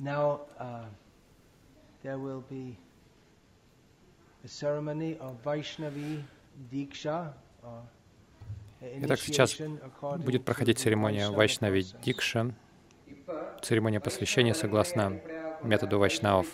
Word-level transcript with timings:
Now 0.00 0.40
uh, 0.58 0.84
there 2.02 2.18
will 2.18 2.42
be 2.48 2.76
a 4.42 4.48
ceremony 4.48 5.18
of 5.20 5.42
Vaishnavi 5.44 6.22
Diksha. 6.72 7.34
Or 7.62 7.82
Итак, 8.82 9.20
сейчас 9.20 9.60
будет 10.20 10.46
проходить 10.46 10.78
церемония 10.78 11.28
Вайшнави 11.28 11.84
Дикша, 12.02 12.54
церемония 13.60 14.00
посвящения 14.00 14.54
согласно 14.54 15.20
методу 15.62 15.98
вайшнавов. 15.98 16.46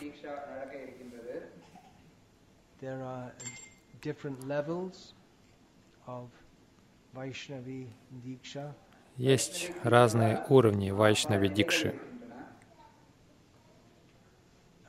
Есть 9.16 9.70
разные 9.84 10.44
уровни 10.48 10.90
Вайшнави 10.90 11.48
Дикши. 11.48 11.94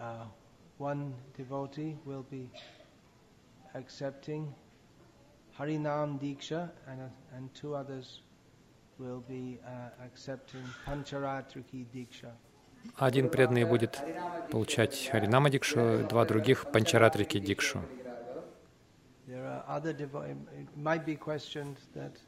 Uh, 0.07 0.25
one 0.79 1.15
devotee 1.37 1.97
will 2.05 2.25
be 2.31 2.51
accepting 3.75 4.53
Harinam 5.59 6.19
Diksha 6.21 6.71
and, 6.89 7.01
and 7.37 7.55
two 7.55 7.75
others 7.75 8.21
will 8.99 9.23
be 9.29 9.59
uh, 9.67 10.05
accepting 10.05 10.63
Pancharatriki 10.87 11.87
Diksha. 11.95 12.33
Один 12.97 13.31
преданный 13.31 13.65
будет 13.65 14.03
получать 14.51 15.09
Харинама 15.11 15.51
Дикшу, 15.51 16.05
два 16.09 16.25
других 16.25 16.71
Панчаратрики 16.73 17.39
Дикшу. 17.39 17.81
There 19.29 19.47
are 19.47 19.65
other 19.69 19.95
devo- 19.95 20.29
it 20.29 20.77
might 20.77 21.07
be 21.07 21.15
questioned 21.15 21.77
that 21.95 22.19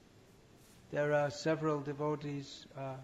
there 0.92 1.12
are 1.12 1.28
several 1.28 1.80
devotees 1.80 2.66
uh, 2.76 2.94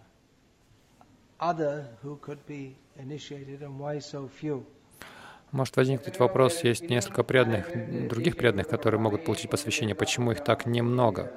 other 1.40 1.84
who 2.02 2.18
could 2.20 2.38
be 2.46 2.76
initiated 2.98 3.62
and 3.62 3.78
why 3.78 3.98
so 3.98 4.28
few. 4.28 4.64
Может 5.52 5.76
возникнуть 5.76 6.18
вопрос, 6.18 6.64
есть 6.64 6.90
несколько 6.90 7.22
преданных, 7.22 8.08
других 8.08 8.36
преданных, 8.36 8.68
которые 8.68 9.00
могут 9.00 9.24
получить 9.24 9.48
посвящение. 9.50 9.94
Почему 9.94 10.32
их 10.32 10.42
так 10.42 10.66
немного? 10.66 11.32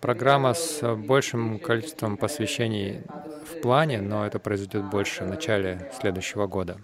Программа 0.00 0.54
с 0.54 0.96
большим 0.96 1.58
количеством 1.58 2.16
посвящений 2.16 3.02
в 3.44 3.60
плане, 3.60 4.00
но 4.00 4.26
это 4.26 4.38
произойдет 4.38 4.84
больше 4.90 5.24
в 5.24 5.28
начале 5.28 5.92
следующего 6.00 6.46
года. 6.46 6.80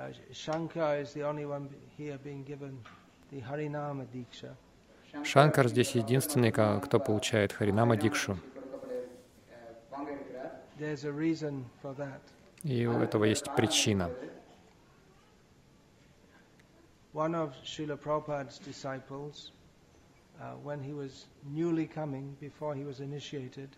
Uh, 0.00 0.10
Shankar 0.32 0.98
is 1.00 1.12
the 1.14 1.22
only 1.22 1.46
one 1.46 1.68
here 1.96 2.18
being 2.22 2.44
given 2.44 2.78
the 3.30 3.40
Harinama 3.40 4.06
Diksha. 4.14 4.54
Шанкар 5.24 5.68
здесь 5.68 5.92
единственный, 5.92 6.52
ко- 6.52 6.78
кто 6.84 7.00
получает 7.00 7.52
Харинама 7.52 7.96
Дикшу. 7.96 8.36
There's 10.78 11.04
a 11.04 11.12
reason 11.12 11.64
for 11.82 11.94
that. 11.96 12.20
И 12.62 12.86
у 12.86 13.00
этого 13.00 13.24
есть 13.24 13.46
причина. 13.56 14.10
One 17.14 17.34
of 17.34 17.54
Srila 17.64 17.96
Prabhupada's 17.96 18.58
disciples, 18.58 19.52
uh, 20.38 20.52
when 20.62 20.82
he 20.82 20.92
was 20.92 21.26
newly 21.50 21.86
coming, 21.86 22.36
before 22.40 22.74
he 22.74 22.84
was 22.84 23.00
initiated, 23.00 23.70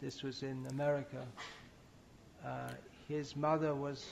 this 0.00 0.22
was 0.22 0.44
in 0.44 0.64
America, 0.70 1.26
uh, 2.46 2.68
his 3.08 3.34
mother 3.34 3.74
was 3.74 4.06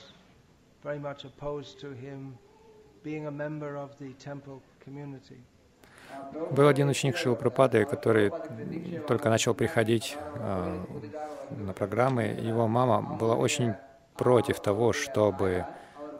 very 0.83 0.99
much 0.99 1.25
opposed 1.25 1.79
to 1.79 1.91
him 1.91 2.37
being 3.03 3.27
a 3.27 3.31
member 3.31 3.75
of 3.75 3.89
the 3.99 4.13
temple 4.13 4.61
community. 4.83 5.37
Был 6.52 6.67
один 6.67 6.89
ученик 6.89 7.15
Шилпрапады, 7.15 7.86
который 7.86 8.31
только 9.08 9.30
начал 9.30 9.53
приходить 9.53 10.17
э, 10.36 10.83
на 11.52 11.73
программы. 11.73 12.23
Его 12.23 12.67
мама 12.67 13.02
была 13.17 13.36
очень 13.36 13.75
против 14.15 14.59
того, 14.59 14.91
чтобы 14.91 15.65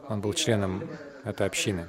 он 0.08 0.20
был 0.20 0.32
членом 0.32 0.88
этой 1.24 1.46
общины. 1.46 1.86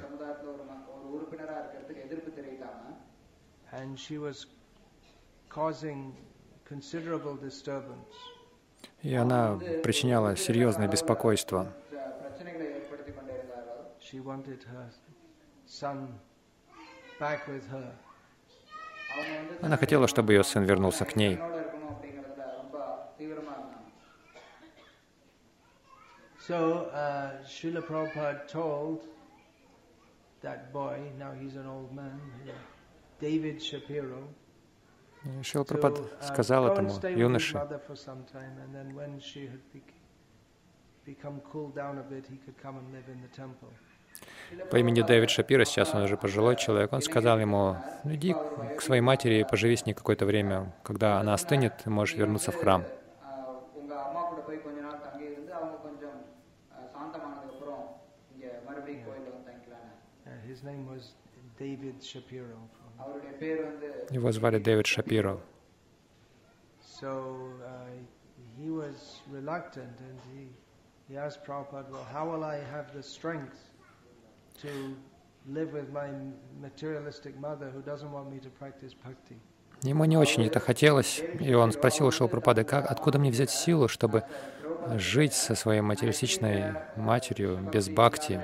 И 9.02 9.14
она 9.14 9.58
причиняла 9.82 10.36
серьезное 10.36 10.88
беспокойство. 10.88 11.72
She 14.14 14.20
wanted 14.20 14.62
her 14.70 14.88
son 15.66 16.06
back 17.18 17.48
with 17.48 17.66
her. 17.68 17.92
Она 19.60 19.76
хотела, 19.76 20.06
чтобы 20.06 20.34
ее 20.34 20.44
сын 20.44 20.62
вернулся 20.62 21.04
к 21.04 21.16
ней. 21.16 21.36
So 26.46 26.90
uh, 26.92 27.42
Srila 27.44 27.82
Prabhupada 27.84 28.46
told 28.46 29.02
that 30.42 30.72
boy, 30.72 31.00
now 31.18 31.32
he's 31.32 31.56
an 31.56 31.66
old 31.66 31.92
man, 31.92 32.20
David 33.18 33.60
Shapiro, 33.60 34.28
Шрила 35.42 35.64
Прабхупад 35.64 35.98
uh, 35.98 36.32
сказал 36.32 36.68
этому 36.68 36.90
юноше, 37.10 37.58
по 44.70 44.76
имени 44.76 45.02
Дэвид 45.02 45.30
Шапира, 45.30 45.64
сейчас 45.64 45.94
он 45.94 46.02
уже 46.02 46.16
пожилой 46.16 46.56
человек, 46.56 46.92
он 46.92 47.02
сказал 47.02 47.38
ему, 47.38 47.76
иди 48.04 48.34
к 48.76 48.80
своей 48.80 49.00
матери 49.00 49.40
и 49.40 49.44
поживи 49.44 49.76
с 49.76 49.86
ней 49.86 49.94
какое-то 49.94 50.26
время. 50.26 50.72
Когда 50.82 51.20
она 51.20 51.34
остынет, 51.34 51.78
ты 51.84 51.90
можешь 51.90 52.16
вернуться 52.16 52.52
в 52.52 52.56
храм. 52.56 52.84
Его 64.10 64.32
звали 64.32 64.58
Дэвид 64.58 64.86
Шапиро. 64.86 65.38
He 73.46 73.73
Ему 79.82 80.04
не 80.04 80.16
очень 80.16 80.46
это 80.46 80.60
хотелось, 80.60 81.22
и 81.40 81.54
он 81.54 81.72
спросил 81.72 82.10
Шилпрапады, 82.10 82.64
как, 82.64 82.90
откуда 82.90 83.18
мне 83.18 83.30
взять 83.30 83.50
силу, 83.50 83.88
чтобы 83.88 84.24
жить 84.96 85.34
со 85.34 85.54
своей 85.54 85.80
материалистичной 85.80 86.74
матерью 86.96 87.58
без 87.72 87.88
бхакти? 87.88 88.40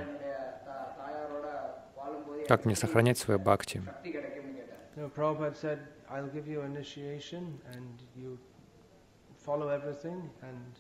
Как 2.49 2.65
мне 2.65 2.77
сохранять 2.77 3.19
свою 3.19 3.39
бхакти? 3.41 3.83
follow 9.45 9.69
everything 9.69 10.31
and 10.43 10.73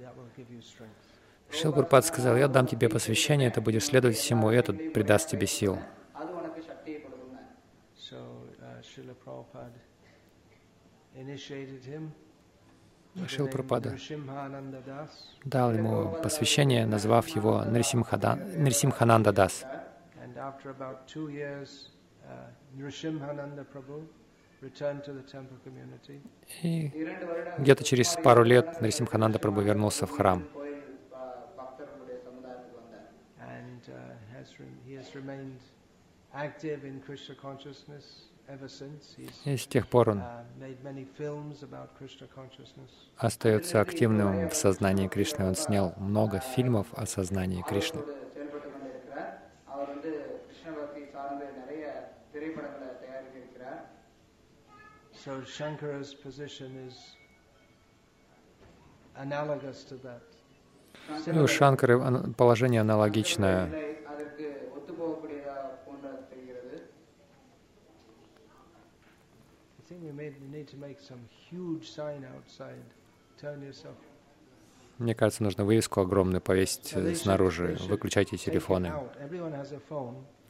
that 0.00 0.16
will 0.16 0.28
give 0.36 0.50
you 0.50 0.60
strength. 0.60 1.09
Шил 1.52 1.74
сказал, 2.02 2.36
я 2.36 2.48
дам 2.48 2.66
тебе 2.66 2.88
посвящение, 2.88 3.50
ты 3.50 3.60
будешь 3.60 3.84
следовать 3.84 4.16
всему, 4.16 4.50
и 4.52 4.56
это 4.56 4.72
придаст 4.72 5.28
тебе 5.28 5.46
сил. 5.46 5.78
Шилпропад 13.26 13.88
дал 15.44 15.72
ему 15.72 16.16
посвящение, 16.22 16.86
назвав 16.86 17.26
его 17.28 17.64
Нрисимхананда 17.64 19.32
Дас. 19.32 19.64
И 26.62 26.92
где-то 27.58 27.84
через 27.84 28.16
пару 28.22 28.44
лет 28.44 28.80
Нрисимхананда 28.80 29.38
Прабху 29.38 29.60
вернулся 29.60 30.06
в 30.06 30.10
храм. 30.10 30.46
И 39.44 39.56
с 39.56 39.66
тех 39.66 39.86
пор 39.86 40.10
он 40.10 40.22
остается 43.16 43.80
активным 43.80 44.48
в 44.48 44.54
сознании 44.54 45.08
Кришны. 45.08 45.44
Он 45.46 45.54
снял 45.54 45.94
много 45.98 46.40
фильмов 46.40 46.86
о 46.94 47.06
сознании 47.06 47.62
Кришны. 47.62 48.02
So 55.22 55.42
Shankara's 55.42 56.14
position 56.14 56.88
is 56.88 56.96
analogous 59.16 59.84
to 59.84 59.96
that. 59.96 60.22
И 61.26 61.38
у 61.38 61.46
Шанкары 61.46 61.98
положение 62.36 62.80
аналогичное. 62.80 63.70
Мне 74.98 75.14
кажется, 75.14 75.42
нужно 75.42 75.64
вывеску 75.64 76.00
огромную 76.00 76.40
повесить 76.40 76.94
снаружи. 77.16 77.76
Выключайте 77.88 78.36
телефоны. 78.36 78.92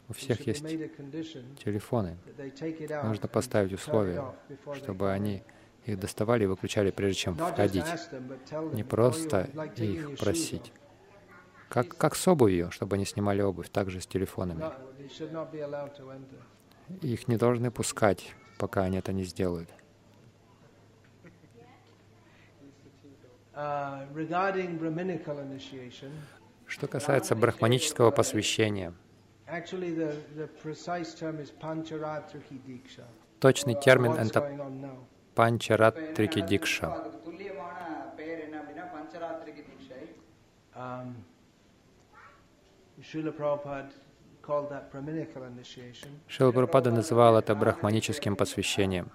У 0.08 0.12
всех 0.12 0.44
есть 0.46 0.66
телефоны. 0.66 2.16
Нужно 3.04 3.28
поставить 3.28 3.72
условия, 3.72 4.24
чтобы 4.74 5.12
они 5.12 5.44
их 5.86 5.98
доставали 5.98 6.44
и 6.44 6.46
выключали, 6.46 6.90
прежде 6.90 7.20
чем 7.20 7.36
входить. 7.36 7.84
Не 8.72 8.84
просто 8.84 9.48
их 9.76 10.18
просить. 10.18 10.72
Как, 11.68 11.96
как 11.96 12.16
с 12.16 12.26
обувью, 12.26 12.70
чтобы 12.70 12.96
они 12.96 13.04
снимали 13.04 13.42
обувь, 13.42 13.68
также 13.68 14.00
с 14.00 14.06
телефонами. 14.06 14.64
Их 17.02 17.28
не 17.28 17.36
должны 17.36 17.70
пускать, 17.70 18.34
пока 18.58 18.82
они 18.82 18.98
это 18.98 19.12
не 19.12 19.24
сделают. 19.24 19.70
Uh, 23.52 24.06
Что 26.66 26.86
касается 26.86 27.34
брахманического 27.34 28.10
посвящения, 28.10 28.94
Pancharatriki 31.60 32.58
Diksha. 32.64 33.04
точный 33.40 33.74
термин 33.74 34.12
это 34.12 34.40
Панчаратрики 35.34 36.40
Дикша. 36.40 36.96
Шила 46.26 46.52
Прабхупада 46.52 46.90
называл 46.90 47.38
это 47.38 47.54
брахманическим 47.54 48.36
посвящением, 48.36 49.10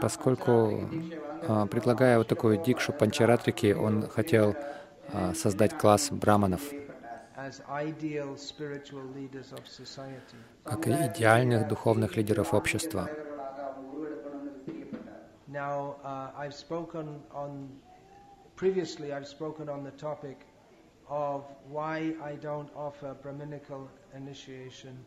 поскольку, 0.00 0.88
а, 1.48 1.66
предлагая 1.66 2.18
вот 2.18 2.28
такую 2.28 2.58
дикшу 2.62 2.92
панчаратрики, 2.92 3.72
он 3.72 4.08
хотел 4.08 4.54
создать 5.34 5.76
класс 5.78 6.10
браманов 6.10 6.62
как 10.64 10.86
идеальных 10.86 11.68
духовных 11.68 12.16
лидеров 12.16 12.54
общества. 12.54 13.10
Previously, 18.56 19.12
I've 19.12 19.26
spoken 19.26 19.68
on 19.68 19.82
the 19.82 19.90
topic 19.90 20.46
of 21.08 21.44
why 21.68 22.14
I 22.22 22.36
don't 22.36 22.70
offer 22.76 23.16
Brahminical 23.20 23.90
initiation 24.14 25.04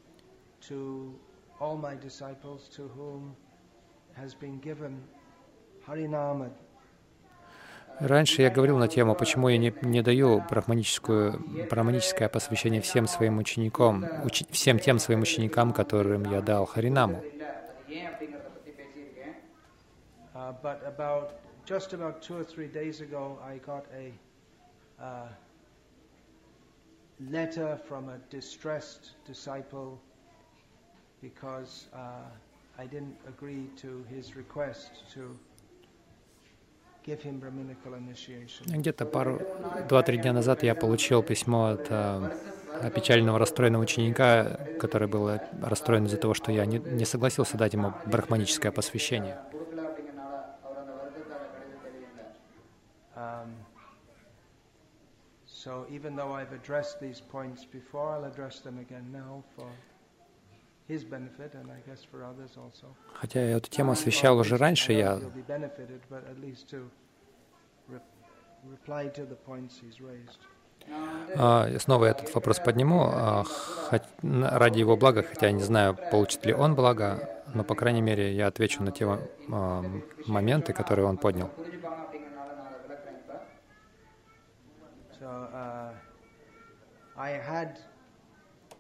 to 0.68 1.18
all 1.60 1.78
my 1.78 1.96
disciples 1.96 2.68
to 2.76 2.90
whom 2.90 3.36
has 4.14 4.34
been 4.34 4.60
given 4.60 5.02
Harinama 5.88 6.52
Раньше 8.00 8.44
я 8.44 8.52
говорил 8.52 8.78
на 8.78 8.88
тему, 8.88 9.16
почему 9.16 9.50
я 9.50 9.58
не, 9.58 9.74
не 9.82 10.02
даю 10.02 10.44
брахманическую, 10.50 11.44
брахманическое 11.70 12.30
посвящение 12.30 12.82
всем 12.82 13.08
своим 13.08 13.40
ученикам, 13.40 14.06
учи, 14.24 14.46
всем 14.52 14.78
тем 14.78 15.00
своим 15.00 15.22
ученикам, 15.22 15.74
которым 15.74 16.24
я 16.32 16.42
дал 16.42 16.66
Харинаму. 16.66 17.24
Uh, 20.36 20.54
uh, 29.70 29.90
because 31.22 31.88
uh, 31.94 31.98
I 32.78 32.86
didn't 32.86 33.18
agree 33.28 33.68
to 33.78 34.06
his 34.10 34.36
request 34.36 35.04
to 35.14 35.38
ну, 37.08 38.80
где-то 38.80 39.06
пару, 39.06 39.42
два-три 39.88 40.18
дня 40.18 40.34
назад 40.34 40.64
я 40.64 40.76
получил 40.76 41.24
письмо 41.24 41.68
от 41.68 41.88
а, 41.90 42.34
печального 42.94 43.40
расстроенного 43.40 43.84
ученика, 43.84 44.60
который 44.78 45.08
был 45.08 45.40
расстроен 45.62 46.06
из-за 46.06 46.18
того, 46.18 46.34
что 46.34 46.52
я 46.52 46.66
не, 46.66 46.80
не 46.80 47.06
согласился 47.06 47.58
дать 47.58 47.74
ему 47.74 47.94
брахманическое 48.06 48.74
посвящение. 48.74 49.38
Um, 53.16 53.56
so 55.48 55.86
even 55.90 56.16
though 56.16 56.34
I've 56.34 56.52
addressed 56.52 57.00
these 57.00 57.20
points 57.20 57.66
before, 57.66 58.12
I'll 58.14 58.26
address 58.26 58.60
them 58.60 58.78
again 58.80 59.06
now 59.12 59.44
for 59.56 59.68
Хотя 63.14 63.42
я 63.42 63.58
эту 63.58 63.70
тему 63.70 63.92
освещал 63.92 64.38
уже 64.38 64.58
раньше, 64.58 64.94
а, 71.36 71.68
я 71.68 71.80
Снова 71.80 72.06
этот 72.06 72.34
вопрос 72.34 72.60
подниму. 72.60 73.10
А, 73.12 73.44
ради 74.22 74.80
его 74.80 74.96
блага, 74.96 75.24
хотя 75.24 75.48
я 75.48 75.52
не 75.52 75.64
знаю, 75.64 75.98
получит 76.12 76.46
ли 76.46 76.54
он 76.54 76.76
благо, 76.76 77.30
но, 77.54 77.64
по 77.64 77.76
крайней 77.76 78.02
мере, 78.02 78.34
я 78.34 78.48
отвечу 78.48 78.82
на 78.84 78.92
те 78.92 79.06
а, 79.52 79.84
моменты, 80.26 80.74
которые 80.74 81.06
он 81.06 81.18
поднял. 81.18 81.50
So, 85.20 85.50
uh, 85.52 85.94
I 87.18 87.32
had 87.32 87.80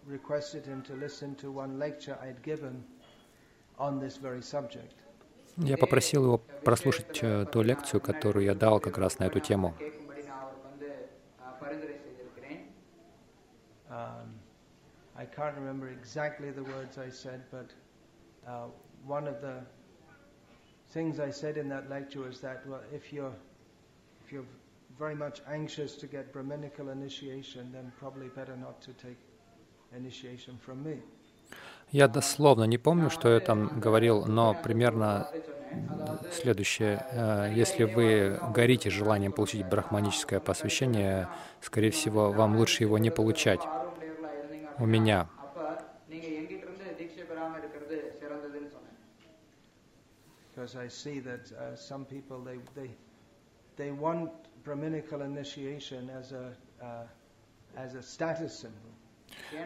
requested 0.07 0.65
him 0.65 0.81
to 0.83 0.93
listen 0.93 1.35
to 1.35 1.51
one 1.51 1.77
lecture 1.77 2.17
I 2.21 2.27
had 2.27 2.41
given 2.41 2.83
on 3.77 3.99
this 3.99 4.17
very 4.17 4.41
subject. 4.41 4.93
Я 5.57 5.77
попросил 5.77 6.23
его 6.23 6.37
прослушать 6.37 7.19
э, 7.23 7.45
ту 7.51 7.63
лекцию, 7.63 7.99
которую 7.99 8.45
я 8.45 8.53
дал 8.53 8.79
как 8.79 8.97
раз 8.97 9.19
на 9.19 9.25
эту 9.25 9.39
тему. 9.39 9.73
Um, 13.89 14.35
I 15.15 15.25
can't 15.25 15.55
remember 15.55 15.89
exactly 15.89 16.51
the 16.51 16.63
words 16.63 16.99
I 16.99 17.09
said, 17.09 17.41
but 17.49 17.73
uh, 18.45 18.67
one 19.03 19.27
of 19.27 19.41
the 19.41 19.63
things 20.93 21.19
I 21.19 21.31
said 21.31 21.57
in 21.57 21.67
that 21.69 21.89
lecture 21.89 22.19
was 22.19 22.39
that 22.41 22.63
if 22.93 23.11
you're 23.11 23.33
very 24.99 25.15
much 25.15 25.41
anxious 25.47 25.95
to 25.95 26.07
get 26.07 26.31
Brahminical 26.31 26.89
initiation, 26.89 27.71
then 27.71 27.91
probably 27.97 28.27
better 28.27 28.55
not 28.55 28.79
to 28.81 28.93
take 28.93 29.17
Я 31.91 32.07
дословно 32.07 32.65
не 32.65 32.77
помню, 32.77 33.09
что 33.09 33.29
я 33.29 33.39
там 33.39 33.79
говорил, 33.79 34.25
но 34.25 34.53
примерно 34.53 35.31
следующее. 36.31 37.05
Э, 37.11 37.51
если 37.53 37.83
вы 37.85 38.39
горите 38.53 38.89
желанием 38.89 39.31
получить 39.31 39.65
брахманическое 39.65 40.39
посвящение, 40.39 41.29
скорее 41.61 41.91
всего, 41.91 42.31
вам 42.31 42.57
лучше 42.57 42.83
его 42.83 42.97
не 42.97 43.09
получать. 43.09 43.61
У 44.79 44.85
меня. 44.85 45.29
Because 50.55 50.75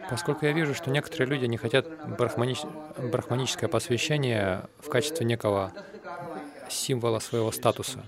Поскольку 0.08 0.46
я 0.46 0.52
вижу, 0.52 0.74
что 0.74 0.90
некоторые 0.90 1.28
люди 1.28 1.46
не 1.46 1.56
хотят 1.56 1.86
брахмани... 2.16 2.56
брахманическое 2.98 3.68
посвящение 3.68 4.68
в 4.78 4.88
качестве 4.88 5.26
некого 5.26 5.72
символа 6.68 7.18
своего 7.18 7.52
статуса. 7.52 8.00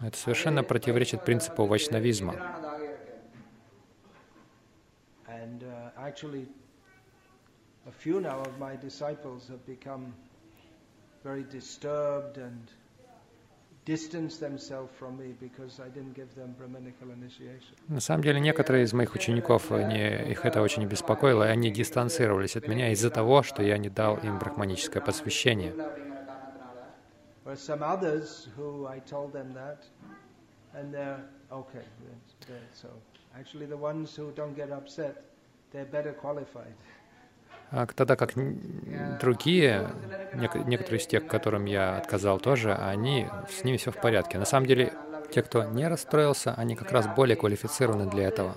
Это 0.00 0.16
совершенно 0.16 0.62
противоречит 0.62 1.24
принципу 1.24 1.66
вайшнавизма. 1.66 2.34
Very 11.24 11.42
disturbed 11.42 12.38
and 12.38 12.68
на 17.88 18.00
самом 18.00 18.22
деле, 18.22 18.40
некоторые 18.40 18.84
из 18.84 18.92
моих 18.92 19.14
учеников, 19.14 19.70
они, 19.70 20.00
их 20.32 20.44
это 20.44 20.60
очень 20.60 20.84
беспокоило, 20.86 21.44
и 21.44 21.48
они 21.48 21.70
дистанцировались 21.70 22.56
от 22.56 22.66
меня 22.66 22.90
из-за 22.90 23.10
того, 23.10 23.44
что 23.44 23.62
я 23.62 23.78
не 23.78 23.88
дал 23.88 24.16
им 24.16 24.38
брахманическое 24.38 25.00
посвящение. 25.00 25.72
Actually, 33.38 33.66
the 33.66 33.76
ones 33.76 34.16
who 34.16 34.32
don't 34.32 34.54
get 34.56 34.70
upset, 34.70 35.22
they're 35.70 35.84
better 35.84 36.14
qualified. 36.14 36.74
А, 37.70 37.86
тогда 37.86 38.16
как 38.16 38.32
другие, 39.20 39.90
некоторые 40.32 41.00
из 41.00 41.06
тех, 41.06 41.26
которым 41.26 41.64
я 41.64 41.96
отказал 41.98 42.38
тоже, 42.38 42.74
они, 42.74 43.28
с 43.48 43.64
ними 43.64 43.76
все 43.76 43.90
в 43.90 44.00
порядке. 44.00 44.38
На 44.38 44.44
самом 44.44 44.66
деле, 44.66 44.92
те, 45.32 45.42
кто 45.42 45.64
не 45.64 45.88
расстроился, 45.88 46.54
они 46.54 46.76
как 46.76 46.92
раз 46.92 47.06
более 47.06 47.36
квалифицированы 47.36 48.08
для 48.08 48.28
этого. 48.28 48.56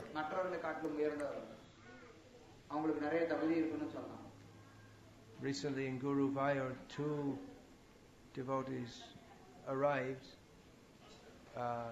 Uh, 11.55 11.91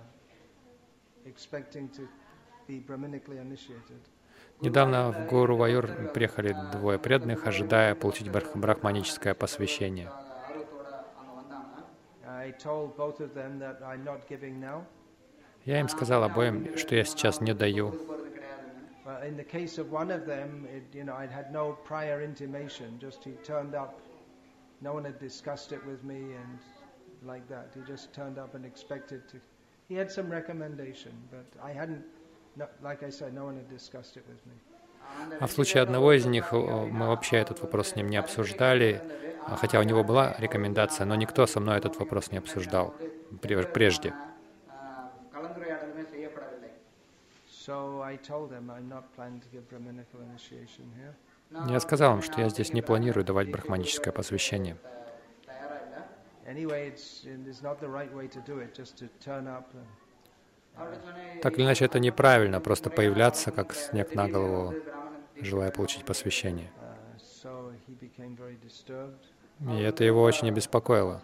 expecting 1.25 1.89
to 1.89 2.07
be 2.67 2.79
Brahminically 2.79 3.39
initiated. 3.39 3.99
Недавно 4.59 5.11
в 5.11 5.27
гору 5.27 5.55
Вайор 5.55 5.87
приехали 6.13 6.55
двое 6.71 6.97
преданных, 6.97 7.45
ожидая 7.45 7.93
получить 7.93 8.31
брахманическое 8.31 9.35
посвящение. 9.35 10.09
Я 15.65 15.79
им 15.79 15.89
сказал 15.89 16.23
обоим, 16.23 16.77
что 16.77 16.95
я 16.95 17.03
сейчас 17.03 17.39
не 17.39 17.53
даю. 17.53 17.93
Like 27.23 27.47
that. 27.49 27.73
He 27.73 27.81
just 27.81 28.13
turned 28.13 28.37
up 28.37 28.53
and 28.53 28.63
expected 28.63 29.27
to. 29.31 29.39
He 29.89 29.95
had 29.95 30.11
some 30.11 30.29
recommendation, 30.29 31.13
but 31.31 31.45
I 31.59 31.73
hadn't 31.73 32.03
а 35.39 35.47
в 35.47 35.51
случае 35.51 35.83
одного 35.83 36.13
из 36.13 36.25
них 36.25 36.53
э, 36.53 36.57
мы 36.57 37.07
вообще 37.07 37.37
этот 37.37 37.61
вопрос 37.61 37.89
с 37.89 37.95
ним 37.95 38.09
не 38.09 38.17
обсуждали, 38.17 39.01
а 39.45 39.55
хотя 39.55 39.79
у 39.79 39.83
него 39.83 40.03
была 40.03 40.35
рекомендация, 40.37 41.05
но 41.05 41.15
никто 41.15 41.45
со 41.45 41.59
мной 41.59 41.77
этот 41.77 41.97
вопрос 41.97 42.31
не 42.31 42.37
обсуждал 42.37 42.93
прежде. 43.41 44.13
Я 51.69 51.79
сказал 51.79 52.15
им, 52.15 52.21
что 52.21 52.41
я 52.41 52.49
здесь 52.49 52.73
не 52.73 52.81
планирую 52.81 53.25
давать 53.25 53.49
брахманическое 53.49 54.13
посвящение. 54.13 54.77
Anyway, 56.47 56.87
it's, 56.87 57.25
it's 57.25 57.61
not 57.61 57.81
the 57.81 57.89
right 57.89 58.13
way 58.15 58.25
to 58.25 58.39
do 58.45 58.59
it, 58.59 58.73
just 58.73 58.95
to 58.97 59.09
turn 59.19 59.47
up 59.47 59.65
and 59.73 59.85
так 61.41 61.53
или 61.57 61.65
иначе, 61.65 61.85
это 61.85 61.99
неправильно, 61.99 62.59
просто 62.59 62.89
появляться 62.89 63.51
как 63.51 63.73
снег 63.73 64.15
на 64.15 64.27
голову, 64.27 64.73
желая 65.39 65.71
получить 65.71 66.05
посвящение. 66.05 66.71
И 69.59 69.79
это 69.81 70.03
его 70.03 70.21
очень 70.23 70.49
обеспокоило. 70.49 71.21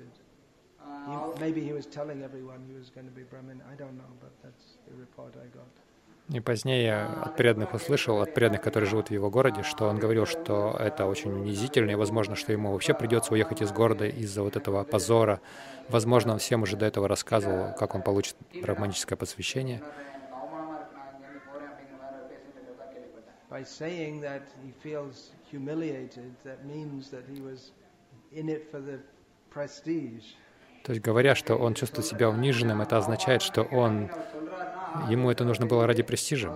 It's. 0.00 0.21
И 6.28 6.40
позднее 6.40 6.92
uh, 6.92 7.22
от 7.24 7.36
преданных 7.36 7.74
услышал, 7.74 8.20
от 8.22 8.32
преданных, 8.32 8.62
которые 8.62 8.88
живут 8.88 9.08
в 9.08 9.10
его 9.10 9.28
городе, 9.28 9.64
что 9.64 9.88
он 9.88 9.98
говорил, 9.98 10.24
что 10.24 10.76
это 10.78 11.06
очень 11.06 11.32
унизительно, 11.32 11.90
и 11.90 11.94
возможно, 11.94 12.36
что 12.36 12.52
ему 12.52 12.72
вообще 12.72 12.94
придется 12.94 13.34
уехать 13.34 13.60
из 13.60 13.72
города 13.72 14.06
из-за 14.06 14.42
вот 14.42 14.56
этого 14.56 14.84
позора. 14.84 15.40
Возможно, 15.88 16.32
он 16.32 16.38
всем 16.38 16.62
уже 16.62 16.76
до 16.76 16.86
этого 16.86 17.08
рассказывал, 17.08 17.74
как 17.74 17.94
он 17.94 18.02
получит 18.02 18.36
романическое 18.54 19.16
посвящение. 19.16 19.82
Prestige. 29.52 30.24
То 30.84 30.92
есть 30.92 31.04
говоря, 31.04 31.34
что 31.34 31.56
он 31.56 31.74
чувствует 31.74 32.06
себя 32.06 32.28
униженным, 32.28 32.80
это 32.80 32.96
означает, 32.96 33.42
что 33.42 33.62
он, 33.62 34.10
ему 35.08 35.30
это 35.30 35.44
нужно 35.44 35.66
было 35.66 35.86
ради 35.86 36.02
престижа. 36.02 36.50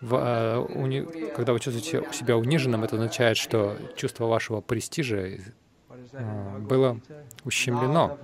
В, 0.00 0.14
а, 0.14 0.54
э, 0.54 0.58
уни, 0.58 1.30
когда 1.36 1.52
вы 1.52 1.60
чувствуете 1.60 2.10
себя 2.12 2.36
униженным, 2.36 2.84
это 2.84 2.96
означает, 2.96 3.36
что 3.36 3.76
чувство 3.96 4.26
вашего 4.26 4.60
престижа 4.62 5.38
э, 6.12 6.58
было 6.58 6.98
ущемлено 7.44 8.18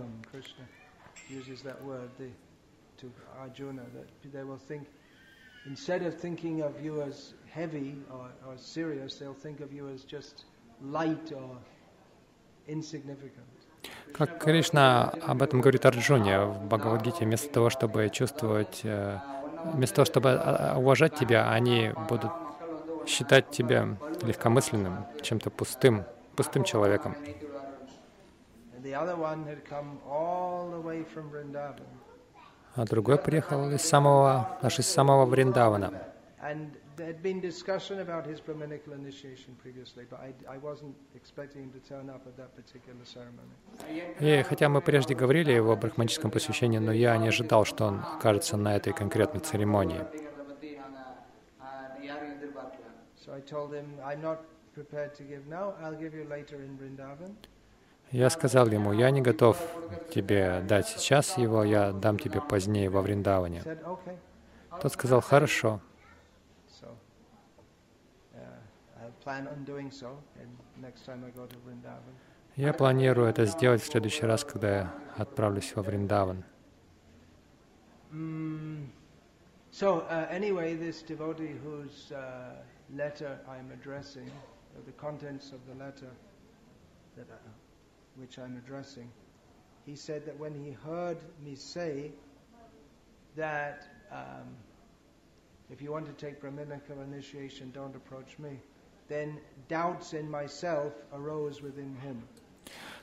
to 2.99 3.11
Arjuna 3.41 3.83
that 3.95 4.33
they 4.33 4.45
will 4.45 4.59
think, 4.59 4.87
instead 5.67 6.03
of 6.03 6.15
thinking 6.15 6.63
of 6.63 6.73
you 6.83 7.03
as 7.03 7.35
heavy 7.49 7.97
or, 8.13 8.29
or 8.47 8.57
serious, 8.57 9.17
they'll 9.17 9.35
think 9.35 9.61
of 9.61 9.73
you 9.73 9.89
as 9.89 10.05
just 10.05 10.45
light 10.83 11.33
or 11.33 11.57
insignificant. 12.69 13.47
Как 14.13 14.39
Кришна 14.43 15.11
об 15.27 15.43
этом 15.43 15.61
говорит 15.61 15.85
Арджуне 15.85 16.41
в 16.41 16.67
Бхагавадгите, 16.67 17.25
вместо 17.25 17.53
того, 17.53 17.71
чтобы 17.71 18.09
чувствовать, 18.11 18.81
э, 18.85 19.19
вместо 19.75 19.97
того, 19.97 20.07
чтобы 20.07 20.31
а, 20.31 20.75
а, 20.75 20.79
уважать 20.79 21.15
тебя, 21.15 21.51
они 21.51 21.93
будут 22.09 22.33
считать 23.07 23.51
тебя 23.51 23.97
легкомысленным, 24.23 25.07
чем-то 25.23 25.51
пустым, 25.51 26.05
пустым 26.35 26.65
человеком. 26.65 27.15
А 32.77 32.85
другой 32.85 33.17
приехал 33.17 33.71
из 33.71 33.81
самого, 33.81 34.59
аж 34.61 34.79
из 34.79 34.87
самого 34.87 35.25
Вриндавана. 35.25 35.95
И 44.21 44.43
хотя 44.43 44.69
мы 44.69 44.83
прежде 44.83 45.15
говорили 45.15 45.53
о 45.53 45.57
его 45.57 45.75
брахманическом 45.77 46.31
посвящении, 46.31 46.79
но 46.79 46.93
я 46.93 47.17
не 47.17 47.29
ожидал, 47.29 47.65
что 47.65 47.87
он 47.87 48.01
окажется 48.01 48.59
на 48.59 48.77
этой 48.77 48.93
конкретной 48.93 49.41
церемонии. 49.41 50.03
Я 58.13 58.31
сказал 58.31 58.69
ему, 58.69 58.93
я 58.93 59.11
не 59.11 59.21
готов 59.21 59.59
тебе 60.15 60.61
дать 60.69 60.87
сейчас 60.89 61.37
его, 61.39 61.65
я 61.65 61.93
дам 61.93 62.19
тебе 62.19 62.41
позднее 62.41 62.89
во 62.89 63.03
Вриндаване. 63.03 63.63
Тот 64.81 64.93
сказал, 64.93 65.21
хорошо. 65.21 65.81
Uh. 68.33 68.47
Я 72.57 72.73
планирую 72.73 73.29
это 73.29 73.45
сделать 73.45 73.83
в 73.83 73.87
следующий 73.87 74.25
раз, 74.25 74.45
когда 74.45 74.77
я 74.77 74.95
отправлюсь 75.17 75.75
во 75.75 75.83
Вриндаван. 75.83 76.45
So 79.73 80.07
uh, 80.09 80.27
anyway, 80.31 80.75
this 80.75 81.03
devotee 81.03 81.55
whose 81.63 82.11
uh, 82.11 82.63
letter 82.97 83.39
I'm 83.47 83.71
addressing, 83.73 84.31
the 84.87 84.93
contents 84.93 85.53
of 85.53 85.61
the 85.67 85.75
letter 85.75 86.09
that 87.15 87.27
I, 87.31 87.66
which 88.19 88.39
I'm 88.39 88.57
addressing, 88.57 89.09
he 89.85 89.95
said 89.97 90.25
that 90.27 90.39
when 90.39 90.55
he 90.55 90.73
heard 90.73 91.19
me 91.45 91.55
say 91.55 92.11
that 93.37 93.87
um, 94.11 94.49
if 95.71 95.83
you 95.83 95.93
want 95.93 96.07
to 96.07 96.13
take 96.13 96.41
Brahminical 96.41 97.01
initiation, 97.03 97.71
don't 97.73 97.95
approach 97.95 98.39
me, 98.39 98.59
then 99.09 99.39
doubts 99.69 100.13
in 100.13 100.31
myself 100.31 100.93
arose 101.13 101.63
within 101.63 101.95
him. 102.03 102.23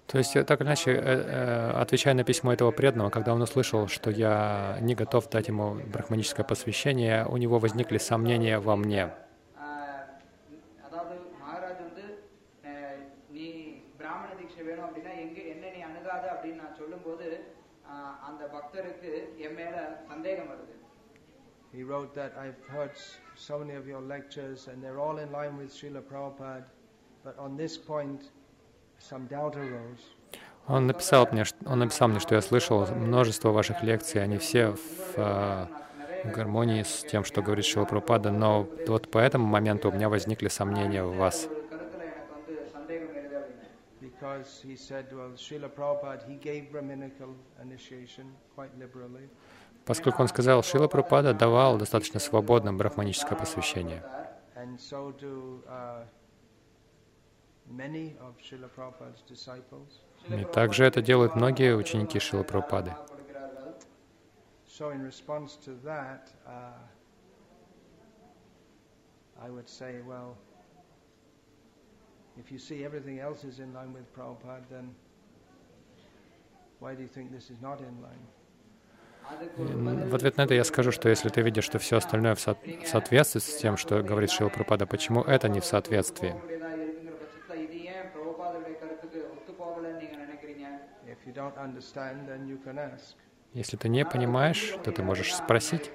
То 0.08 0.17
есть, 0.17 0.34
так 0.34 0.60
или 0.60 0.67
иначе, 0.67 0.91
э, 0.91 1.01
э, 1.01 1.72
отвечая 1.82 2.13
на 2.13 2.25
письмо 2.25 2.51
этого 2.51 2.72
преданного, 2.72 3.10
когда 3.10 3.34
он 3.34 3.41
услышал, 3.41 3.88
что 3.88 4.12
я 4.12 4.77
не 4.82 4.96
готов 4.96 5.29
дать 5.29 5.48
ему 5.48 5.75
брахманическое 5.75 6.46
посвящение, 6.46 7.25
у 7.25 7.38
него 7.38 7.58
возникли 7.58 7.98
сомнения 8.00 8.60
во 8.60 8.75
мне. 8.75 9.12
He 21.73 21.81
wrote 21.81 22.13
that 22.13 22.33
I've 22.37 22.61
heard 22.67 22.91
so 23.35 23.57
many 23.57 23.73
of 23.73 23.87
your 23.87 24.01
lectures 24.01 24.67
and 24.67 24.83
they're 24.83 24.99
all 24.99 25.17
in 25.17 25.31
line 25.31 25.57
with 25.57 25.73
Srila 25.73 26.03
Prabhupada, 26.03 26.63
but 27.23 27.35
on 27.39 27.57
this 27.57 27.77
point 27.77 28.29
some 28.99 29.25
doubt 29.27 29.55
arose. 29.55 30.03
Он 30.67 30.87
написал, 30.87 31.27
мне, 31.31 31.43
он 31.65 31.79
написал 31.79 32.07
мне, 32.07 32.19
что 32.19 32.35
я 32.35 32.41
слышал 32.41 32.85
множество 32.85 33.49
ваших 33.49 33.83
лекций, 33.83 34.23
они 34.23 34.37
все 34.37 34.71
в, 34.71 35.17
в 35.17 35.67
гармонии 36.31 36.83
с 36.83 37.03
тем, 37.03 37.25
что 37.25 37.41
говорит 37.41 37.65
Шила 37.65 37.85
Прабхупада, 37.85 38.31
но 38.31 38.69
вот 38.87 39.11
по 39.11 39.17
этому 39.17 39.45
моменту 39.45 39.89
у 39.89 39.91
меня 39.91 40.07
возникли 40.07 40.47
сомнения 40.47 41.03
в 41.03 41.17
вас. 41.17 41.49
Because 43.99 44.63
he 44.63 44.77
said, 44.77 45.11
well, 45.11 45.31
Srila 45.35 45.69
Prabhupada, 45.69 46.25
he 46.27 46.35
gave 46.35 46.71
Brahminical 46.71 47.35
initiation 47.61 48.31
quite 48.55 48.71
liberally 48.79 49.27
поскольку 49.85 50.21
он 50.21 50.27
сказал, 50.27 50.63
Шила 50.63 50.87
Пропада 50.87 51.33
давал 51.33 51.77
достаточно 51.77 52.19
свободно 52.19 52.73
брахманическое 52.73 53.37
посвящение. 53.37 54.03
И 60.29 60.45
также 60.45 60.85
это 60.85 61.01
делают 61.01 61.35
многие 61.35 61.75
ученики 61.75 62.19
Шила 62.19 62.43
Пропады. 62.43 62.95
I? 78.03 78.42
В 79.57 80.15
ответ 80.15 80.37
на 80.37 80.43
это 80.43 80.53
я 80.53 80.63
скажу, 80.63 80.91
что 80.91 81.09
если 81.09 81.29
ты 81.29 81.41
видишь, 81.41 81.63
что 81.63 81.79
все 81.79 81.97
остальное 81.97 82.35
в, 82.35 82.39
со 82.39 82.55
в 82.55 82.87
соответствии 82.87 83.39
с 83.39 83.57
тем, 83.57 83.77
что 83.77 84.01
говорит 84.01 84.31
Шила 84.31 84.49
Пропада, 84.49 84.85
почему 84.85 85.21
это 85.21 85.49
не 85.49 85.59
в 85.59 85.65
соответствии? 85.65 86.35
Если 93.53 93.77
ты 93.77 93.89
не 93.89 94.05
понимаешь, 94.05 94.75
то 94.83 94.91
ты 94.91 95.03
можешь 95.03 95.35
спросить 95.35 95.91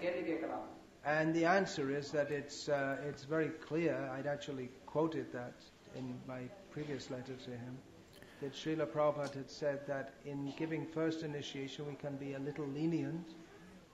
that 8.40 8.52
Srila 8.52 8.86
Prabhupada 8.86 9.34
had 9.34 9.50
said 9.50 9.86
that 9.86 10.14
in 10.24 10.52
giving 10.56 10.86
first 10.86 11.22
initiation 11.22 11.86
we 11.86 11.94
can 11.94 12.16
be 12.16 12.34
a 12.34 12.38
little 12.38 12.66
lenient, 12.66 13.34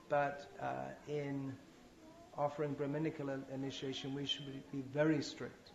but 0.08 0.46
uh, 0.60 0.66
in 1.08 1.52
offering 2.36 2.72
Brahminical 2.74 3.30
initiation 3.52 4.14
we 4.14 4.26
should 4.26 4.46
be 4.72 4.82
very 4.92 5.22
strict. 5.22 5.72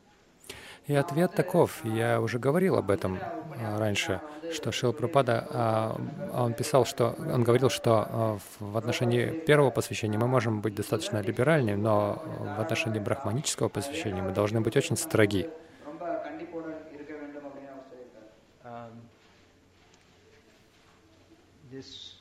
И 0.88 0.96
ответ 0.96 1.36
таков, 1.36 1.86
я 1.86 2.20
уже 2.20 2.40
говорил 2.40 2.76
об 2.76 2.90
этом 2.90 3.20
а, 3.22 3.78
раньше, 3.78 4.22
что 4.52 4.72
Шил 4.72 4.92
Пропада, 4.92 5.46
а, 5.52 6.02
он 6.34 6.54
писал, 6.54 6.86
что 6.86 7.16
он 7.32 7.44
говорил, 7.44 7.70
что 7.70 8.08
а, 8.10 8.38
в 8.60 8.76
отношении 8.76 9.30
первого 9.30 9.70
посвящения 9.70 10.18
мы 10.18 10.28
можем 10.28 10.62
быть 10.62 10.74
достаточно 10.74 11.22
либеральными, 11.22 11.76
но 11.76 12.24
в 12.40 12.60
отношении 12.60 12.98
брахманического 12.98 13.70
посвящения 13.70 14.24
мы 14.24 14.32
должны 14.32 14.62
быть 14.62 14.76
очень 14.78 14.98
строги. 14.98 15.48
This 21.72 22.16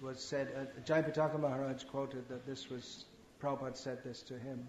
was 0.00 0.22
said, 0.22 0.48
uh, 0.56 0.80
Jayapataka 0.82 1.38
Maharaj 1.40 1.84
quoted 1.84 2.28
that 2.28 2.46
this 2.46 2.70
was, 2.70 3.06
Prabhupada 3.42 3.76
said 3.76 4.02
this 4.04 4.22
to 4.22 4.38
him. 4.38 4.68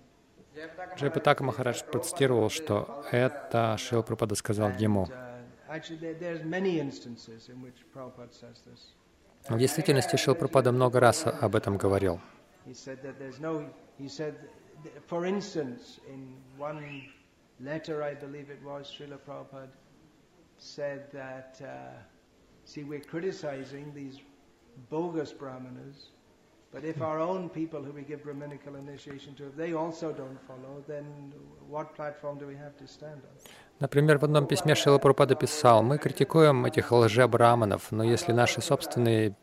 Джайпатака 0.97 1.43
Махарадж 1.43 1.83
процитировал, 1.83 2.49
что 2.49 3.05
это 3.11 3.77
Шила 3.77 4.01
Прабхупада 4.01 4.35
сказал 4.35 4.71
ему. 4.71 5.05
Uh. 5.05 5.39
В 9.47 9.57
действительности 9.57 10.15
Шила 10.15 10.33
Прабхупада 10.35 10.71
много 10.71 10.99
раз 10.99 11.25
об 11.25 11.55
этом 11.55 11.77
говорил. 11.77 12.19
He 12.65 12.73
said 12.73 13.01
that 13.03 13.17
there's 13.19 13.39
no, 13.39 13.69
he 13.97 14.07
said, 14.07 14.35
th- 14.83 14.95
for 15.07 15.25
instance, 15.25 15.99
in 16.07 16.35
one 16.57 17.03
letter, 17.59 18.03
I 18.03 18.13
believe 18.13 18.49
it 18.49 18.61
was, 18.63 18.87
Srila 18.87 19.17
Prabhupada 19.25 19.69
said 20.57 21.09
that, 21.13 21.59
uh, 21.63 21.67
see, 22.73 22.83
we're 22.91 23.07
criticizing 23.13 23.85
these 23.99 24.15
bogus 24.89 25.31
brahmanas, 25.41 25.97
but 26.73 26.83
if 26.91 26.97
our 27.01 27.19
own 27.19 27.49
people 27.59 27.81
who 27.85 27.91
we 27.99 28.03
give 28.11 28.19
Brahminical 28.23 28.73
initiation 28.85 29.31
to, 29.37 29.43
if 29.51 29.55
they 29.63 29.71
also 29.73 30.07
don't 30.21 30.39
follow, 30.49 30.73
then 30.87 31.05
what 31.73 31.95
platform 31.95 32.37
do 32.41 32.45
we 32.45 32.57
have 32.65 32.75
to 32.81 32.85
stand 32.87 33.21
on? 33.29 33.35
Например, 33.79 34.17
в 34.19 34.23
одном 34.23 34.45
письме 34.45 34.75
Шила 34.75 34.99
Прабхупада 34.99 35.35
писал, 35.35 35.83
мы 35.83 35.97
критикуем 35.97 36.65
этих 36.65 36.91
лже-браманов, 36.91 37.91
но 37.91 38.03
если 38.03 38.33
наши 38.33 38.61
собственные 38.61 39.35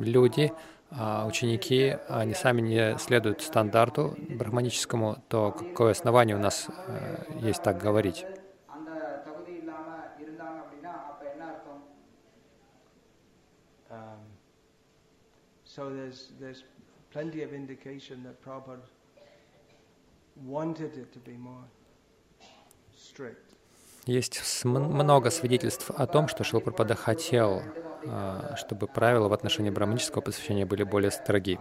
люди, 0.00 0.52
а, 0.90 1.26
ученики, 1.26 1.96
они 2.08 2.34
сами 2.34 2.60
не 2.60 2.98
следуют 2.98 3.40
стандарту 3.40 4.16
брахманическому, 4.30 5.22
то 5.28 5.52
какое 5.52 5.92
основание 5.92 6.34
у 6.36 6.40
нас 6.40 6.66
э, 6.88 7.24
есть 7.40 7.62
так 7.62 7.78
говорить? 7.78 8.26
So 15.78 15.90
there's, 15.90 16.32
there's 16.40 16.64
plenty 17.12 17.44
of 17.44 17.52
indication 17.54 18.24
that 18.24 18.42
Prabhupada 18.44 18.82
wanted 20.44 20.96
it 20.96 21.12
to 21.12 21.20
be 21.20 21.36
more 21.36 21.64
strict. 22.96 23.54
Есть 24.04 24.64
много 24.64 25.30
свидетельств 25.30 25.90
о 25.90 26.06
том, 26.08 26.26
что 26.26 26.42
Шилпрапада 26.42 26.96
хотел, 26.96 27.62
чтобы 28.56 28.88
правила 28.88 29.28
в 29.28 29.32
отношении 29.32 29.70
браманического 29.70 30.20
посвящения 30.20 30.66
были 30.66 30.82
более 30.82 31.12
строги. 31.12 31.60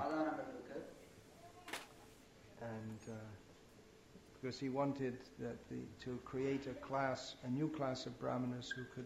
because 4.42 4.60
he 4.60 4.70
wanted 4.70 5.18
that 5.40 5.58
the, 5.70 5.82
to 6.00 6.18
create 6.24 6.68
a 6.68 6.74
class, 6.88 7.36
a 7.44 7.50
new 7.50 7.68
class 7.68 8.06
of 8.06 8.18
brahmanas 8.20 8.70
who 8.70 8.84
could 8.96 9.06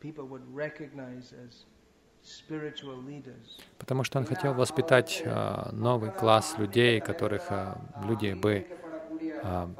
people 0.00 0.24
would 0.24 0.42
recognize 0.54 1.34
as 1.46 1.66
потому 3.78 4.04
что 4.04 4.18
он 4.18 4.24
хотел 4.26 4.54
воспитать 4.54 5.22
а, 5.24 5.70
новый 5.72 6.10
класс 6.10 6.56
людей, 6.58 7.00
которых 7.00 7.46
а, 7.50 7.80
люди 8.04 8.34
бы 8.34 8.66
а, 9.42 9.70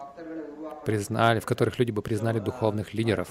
признали, 0.85 1.41
в 1.41 1.47
которых 1.47 1.79
люди 1.79 1.91
бы 1.91 2.03
признали 2.03 2.39
духовных 2.39 2.95
лидеров. 2.95 3.31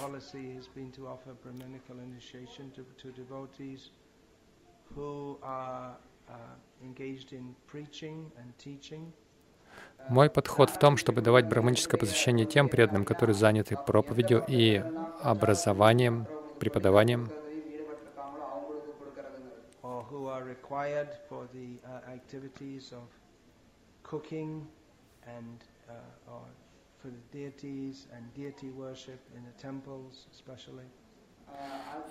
Мой 10.09 10.29
подход 10.29 10.69
в 10.69 10.77
том, 10.77 10.97
чтобы 10.97 11.21
давать 11.21 11.47
брахманическое 11.47 11.99
посвящение 11.99 12.45
тем 12.45 12.69
преданным, 12.69 13.05
которые 13.05 13.33
заняты 13.33 13.75
проповедью 13.75 14.43
и 14.47 14.83
образованием, 15.21 16.27
преподаванием 16.59 17.31
who 20.15 20.27
are 20.27 20.43
required 20.43 21.09
for 21.27 21.47
the 21.53 21.69
uh, 21.83 22.11
activities 22.17 22.93
of 22.93 23.07
cooking 24.03 24.65
and 25.37 25.63
uh, 25.89 26.31
or 26.33 26.45
for 26.99 27.09
the 27.09 27.23
deities 27.37 28.07
and 28.13 28.23
deity 28.33 28.69
worship 28.69 29.19
in 29.35 29.41
the 29.43 29.55
temples 29.61 30.27
especially. 30.33 30.87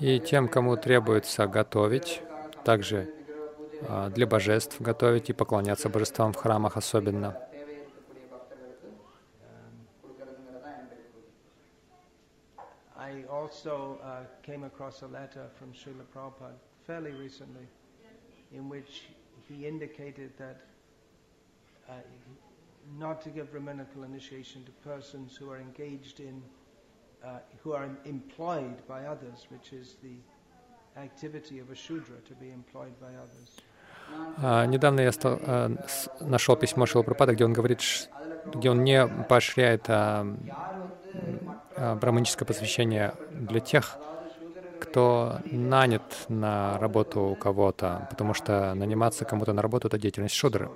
И 0.00 0.20
тем, 0.20 0.48
кому 0.48 0.76
требуется 0.76 1.46
готовить, 1.46 2.22
также 2.64 3.12
для 4.14 4.26
божеств 4.26 4.80
готовить 4.80 5.30
и 5.30 5.32
поклоняться 5.32 5.88
божествам 5.88 6.32
в 6.32 6.36
храмах 6.36 6.76
особенно. 6.76 7.36
I 12.96 13.24
also 13.30 13.98
uh, 14.02 14.24
came 14.42 14.64
across 14.64 15.02
a 15.02 15.06
letter 15.06 15.46
from 15.58 15.72
Srila 15.72 16.04
Prabhupada 16.14 16.56
fairly 16.86 17.12
recently 17.12 17.66
in 18.54 18.68
which 18.68 19.02
he 19.48 19.66
indicated 19.66 20.30
that 20.38 20.56
uh, 21.88 21.92
not 22.98 23.20
to 23.22 23.30
give 23.30 23.50
Brahminical 23.50 24.04
initiation 24.04 24.64
to 24.64 24.72
persons 24.88 25.36
who 25.36 25.50
are 25.50 25.60
engaged 25.60 26.20
in, 26.20 26.42
uh, 27.22 27.38
who 27.62 27.72
are 27.72 27.88
employed 28.04 28.76
by 28.86 29.00
others, 29.06 29.46
which 29.50 29.72
is 29.72 29.96
the 30.02 30.16
activity 31.00 31.58
of 31.58 31.70
a 31.70 31.74
Shudra, 31.74 32.16
to 32.28 32.34
be 32.34 32.50
employed 32.50 32.94
by 33.00 33.12
others. 33.24 33.50
А, 34.42 34.66
Недавно 34.66 35.00
я 35.00 35.12
стал, 35.12 35.38
а, 35.42 35.70
с- 35.88 36.08
нашел 36.20 36.56
письмо 36.56 36.86
Шила 36.86 37.02
Прабхупады, 37.02 37.32
где 37.34 37.44
он 37.44 37.52
говорит, 37.52 37.80
ш- 37.80 38.08
где 38.44 38.70
он 38.70 38.84
не 38.84 39.06
поощряет 39.28 39.86
а, 39.88 40.26
а, 41.76 41.94
брахманическое 41.96 42.46
посвящение 42.46 43.14
для 43.30 43.60
тех, 43.60 43.98
кто 44.84 45.38
нанят 45.50 46.26
на 46.28 46.78
работу 46.78 47.20
у 47.20 47.34
кого-то, 47.34 48.06
потому 48.10 48.34
что 48.34 48.74
наниматься 48.74 49.24
кому-то 49.24 49.52
на 49.52 49.62
работу— 49.62 49.88
это 49.88 49.98
деятельность 49.98 50.34
шудры. 50.34 50.70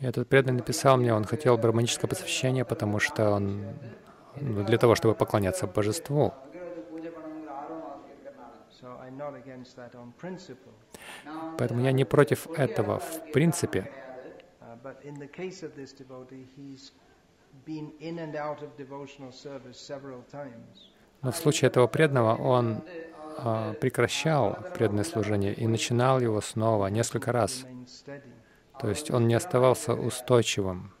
И 0.00 0.06
этот 0.06 0.28
преданный 0.28 0.56
написал 0.56 0.96
мне, 0.96 1.14
он 1.14 1.24
хотел 1.24 1.58
брахманическое 1.58 2.08
посвящение, 2.08 2.64
потому 2.64 3.00
что 3.00 3.30
он 3.30 3.64
ну, 4.40 4.64
для 4.64 4.78
того, 4.78 4.94
чтобы 4.94 5.14
поклоняться 5.14 5.66
божеству. 5.66 6.32
Поэтому 11.58 11.80
я 11.80 11.92
не 11.92 12.04
против 12.04 12.46
этого 12.50 12.98
в 12.98 13.32
принципе. 13.32 13.90
Но 21.22 21.32
в 21.32 21.36
случае 21.36 21.68
этого 21.68 21.86
преданного 21.86 22.36
он 22.36 22.82
а, 23.38 23.74
прекращал 23.74 24.58
преданное 24.74 25.04
служение 25.04 25.54
и 25.54 25.66
начинал 25.66 26.20
его 26.20 26.40
снова 26.40 26.86
несколько 26.86 27.32
раз. 27.32 27.66
То 28.80 28.88
есть 28.88 29.10
он 29.10 29.26
не 29.28 29.34
оставался 29.34 29.94
устойчивым. 29.94 30.92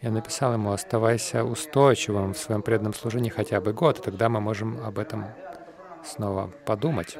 Я 0.00 0.10
написал 0.10 0.52
ему, 0.54 0.72
оставайся 0.72 1.44
устойчивым 1.44 2.34
в 2.34 2.38
своем 2.38 2.62
преданном 2.62 2.94
служении 2.94 3.30
хотя 3.30 3.60
бы 3.60 3.72
год, 3.72 3.98
и 3.98 4.02
тогда 4.02 4.28
мы 4.28 4.40
можем 4.40 4.82
об 4.84 4.98
этом 4.98 5.26
снова 6.04 6.50
подумать. 6.66 7.16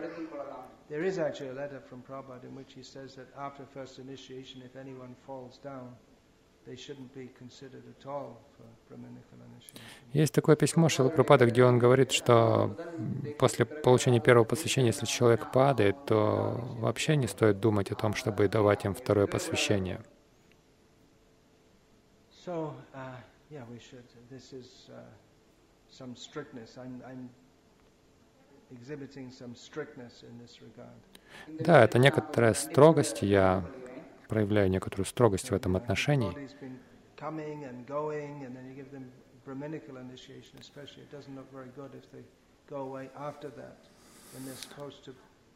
There 0.88 1.04
is 1.04 1.18
actually 1.18 1.50
a 1.50 1.54
letter 1.54 1.80
from 1.88 2.02
Prabhupada 2.02 2.44
in 2.44 2.54
which 2.56 2.72
he 2.74 2.82
says 2.82 3.14
that 3.14 3.28
after 3.36 3.64
first 3.72 4.00
initiation, 4.00 4.60
if 4.62 4.74
anyone 4.74 5.14
falls 5.24 5.58
down, 5.58 5.94
they 6.66 6.76
shouldn't 6.76 7.14
be 7.14 7.30
considered 7.38 7.84
at 7.88 8.06
all 8.06 8.40
for 8.56 8.64
Brahminical 8.88 9.38
initiation. 9.38 9.80
Есть 10.12 10.34
такое 10.34 10.56
письмо 10.56 10.88
Шилы 10.88 11.10
Прабхупады, 11.10 11.46
где 11.46 11.62
он 11.62 11.78
говорит, 11.78 12.10
что 12.10 12.76
после 13.38 13.64
получения 13.64 14.20
первого 14.20 14.44
посвящения, 14.44 14.88
если 14.88 15.06
человек 15.06 15.52
падает, 15.52 15.96
то 16.06 16.60
вообще 16.78 17.16
не 17.16 17.28
стоит 17.28 17.60
думать 17.60 17.92
о 17.92 17.94
том, 17.94 18.14
чтобы 18.14 18.48
давать 18.48 18.84
им 18.84 18.94
второе 18.94 19.28
посвящение. 19.28 20.00
So, 22.44 22.74
uh, 22.94 23.16
yeah, 23.50 23.64
we 23.70 23.78
should. 23.78 24.02
This 24.30 24.52
is 24.52 24.88
uh, 24.90 24.94
some 25.88 26.16
strictness. 26.16 26.76
I'm, 26.78 27.00
I'm 27.06 27.28
exhibiting 27.28 27.28
some 27.28 27.28
strictness 27.28 27.28
in 27.28 27.28
this 27.28 27.28
regard. 28.16 28.59
Да, 31.48 31.84
это 31.84 31.98
некоторая 31.98 32.54
строгость, 32.54 33.22
я 33.22 33.64
проявляю 34.28 34.70
некоторую 34.70 35.06
строгость 35.06 35.50
в 35.50 35.54
этом 35.54 35.76
отношении. 35.76 36.30
Devotees 36.30 36.54
been 36.60 36.78
coming 37.16 37.64
and 37.64 37.86
going, 37.86 38.44
and 38.44 38.54
then 38.54 38.66
you 38.68 38.74
give 38.74 38.90
them 38.90 39.10
Brahminical 39.44 39.96
initiation, 39.96 40.58
especially. 40.60 41.02
It 41.02 41.10
doesn't 41.10 41.34
look 41.34 41.50
very 41.52 41.70
good 41.74 41.90
if 41.94 42.10
they 42.12 42.22
go 42.68 42.82
away 42.82 43.10
after 43.18 43.48
that, 43.48 43.78
when 44.34 44.44
they're 44.44 44.54
supposed 44.54 45.04
to, 45.04 45.14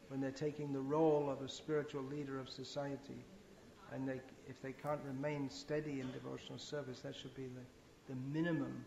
when 0.09 0.19
they're 0.19 0.31
taking 0.31 0.73
the 0.73 0.81
role 0.81 1.29
of 1.29 1.41
a 1.41 1.49
spiritual 1.49 2.03
leader 2.03 2.39
of 2.39 2.49
society, 2.49 3.23
and 3.93 4.07
they, 4.07 4.19
if 4.47 4.61
they 4.61 4.73
can't 4.73 4.99
remain 5.05 5.49
steady 5.49 6.01
in 6.01 6.11
devotional 6.11 6.59
service, 6.59 6.99
that 7.01 7.15
should 7.15 7.35
be 7.35 7.43
the, 7.43 8.13
the 8.13 8.19
minimum 8.33 8.83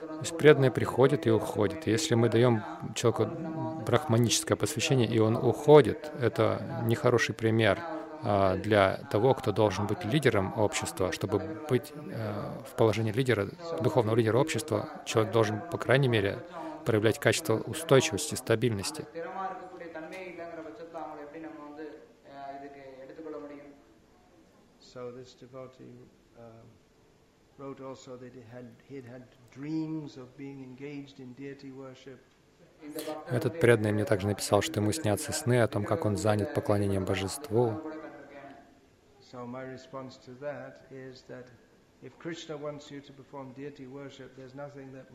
То 0.00 0.18
есть 0.20 0.38
преданные 0.38 0.70
приходят 0.70 1.26
и 1.26 1.30
уходят. 1.30 1.86
Если 1.86 2.14
мы 2.14 2.28
даем 2.28 2.62
человеку 2.94 3.26
брахманическое 3.84 4.56
посвящение, 4.56 5.08
и 5.08 5.18
он 5.18 5.36
уходит, 5.36 6.12
это 6.20 6.82
нехороший 6.84 7.34
пример 7.34 7.80
а, 8.22 8.56
для 8.56 8.98
того, 9.10 9.34
кто 9.34 9.50
должен 9.52 9.86
быть 9.86 10.04
лидером 10.04 10.56
общества. 10.58 11.10
Чтобы 11.10 11.40
быть 11.68 11.92
э, 11.96 12.62
в 12.70 12.76
положении 12.76 13.10
лидера, 13.10 13.48
духовного 13.80 14.14
лидера 14.14 14.38
общества, 14.38 14.88
человек 15.04 15.32
должен, 15.32 15.60
по 15.60 15.78
крайней 15.78 16.08
мере, 16.08 16.38
проявлять 16.84 17.18
качество 17.18 17.56
устойчивости, 17.56 18.36
стабильности. 18.36 19.06
So 24.92 25.10
this 25.10 25.32
devotee 25.32 26.04
uh, 26.38 26.42
wrote 27.56 27.80
also 27.80 28.16
that 28.18 28.34
he 28.34 28.42
had, 28.52 28.66
he 28.86 28.96
had 28.96 29.22
dreams 29.50 30.18
of 30.18 30.36
being 30.36 30.62
engaged 30.62 31.18
in 31.18 31.32
deity 31.32 31.70
worship. 31.70 32.20
Этот 33.30 33.58
преданный 33.60 33.92
мне 33.92 34.04
также 34.04 34.26
написал, 34.26 34.60
что 34.60 34.80
ему 34.80 34.92
снятся 34.92 35.32
сны 35.32 35.62
о 35.62 35.68
том, 35.68 35.84
как 35.84 36.04
он 36.04 36.16
занят 36.16 36.52
поклонением 36.52 37.04
божеству. 37.06 37.80
So 39.20 39.46
my 39.46 39.64
response 39.64 40.18
to 40.26 40.32
that 40.40 40.82
is 40.90 41.22
that 41.28 41.46
if 42.02 42.18
Krishna 42.18 42.58
wants 42.58 42.90
you 42.90 43.00
to 43.00 43.12
perform 43.14 43.54
deity 43.54 43.86
worship, 43.86 44.36
there's 44.36 44.54
nothing 44.54 44.92
that 44.92 45.06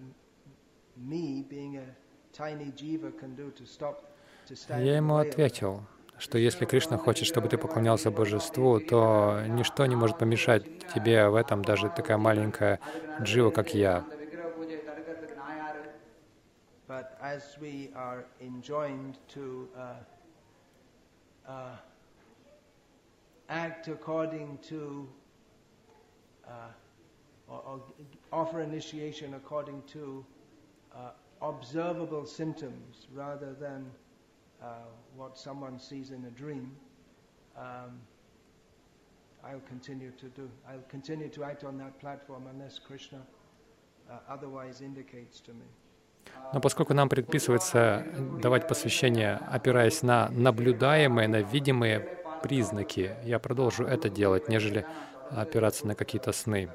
me, 0.96 1.46
being 1.48 1.78
a 1.78 1.86
tiny 2.34 2.72
jiva, 2.72 3.16
can 3.16 3.36
do 3.36 3.52
to 3.52 3.66
stop. 3.68 4.18
To 4.48 4.56
stand 4.56 4.86
Я 4.86 4.96
ему 4.98 5.18
ответил, 5.18 5.84
что 6.18 6.38
если 6.38 6.66
Кришна 6.66 6.98
хочет, 6.98 7.28
чтобы 7.28 7.48
ты 7.48 7.58
поклонялся 7.58 8.12
божеству, 8.12 8.80
то 8.80 9.42
ничто 9.48 9.86
не 9.86 9.96
может 9.96 10.18
помешать 10.18 10.64
тебе 10.94 11.30
в 11.30 11.36
этом, 11.36 11.64
даже 11.64 11.90
такая 11.90 12.18
маленькая 12.18 12.80
джива, 13.22 13.52
как 13.52 13.74
я. 13.74 14.04
observable 31.42 32.26
symptoms 32.26 33.08
rather 33.14 33.54
than 33.54 33.92
uh, 34.62 34.66
what 35.16 35.38
someone 35.38 35.80
sees 35.80 36.12
in 36.12 36.26
a 36.26 36.32
dream, 36.32 36.76
um, 37.58 38.00
I'll 39.44 39.62
continue 39.68 40.12
to 40.12 40.26
do. 40.28 40.50
I'll 40.68 40.88
continue 40.90 41.30
to 41.30 41.44
act 41.44 41.64
on 41.64 41.78
that 41.78 42.00
platform 42.00 42.44
unless 42.54 42.80
Krishna 42.80 43.22
uh, 44.10 44.20
otherwise 44.30 44.82
indicates 44.82 45.40
to 45.42 45.54
me. 45.54 45.66
Но 46.54 46.60
поскольку 46.60 46.94
нам 46.94 47.10
предписывается 47.10 48.06
давать 48.42 48.68
посвящение, 48.68 49.40
опираясь 49.50 50.04
на 50.04 50.30
наблюдаемые, 50.30 51.28
на 51.28 51.42
видимые 51.42 52.00
признаки, 52.44 53.16
я 53.24 53.40
продолжу 53.40 53.86
это 53.86 54.10
делать, 54.10 54.50
нежели 54.50 54.86
опираться 55.32 55.88
на 55.88 55.96
какие-то 55.96 56.32
сны. 56.32 56.70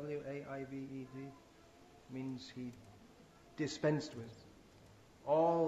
W 0.00 0.20
A 0.34 0.36
I 0.60 0.64
V 0.70 0.76
E 0.76 1.06
D? 1.14 1.16
Means 2.12 2.50
he 2.56 2.72
dispensed 3.56 4.12
with 4.16 4.34
all 5.26 5.64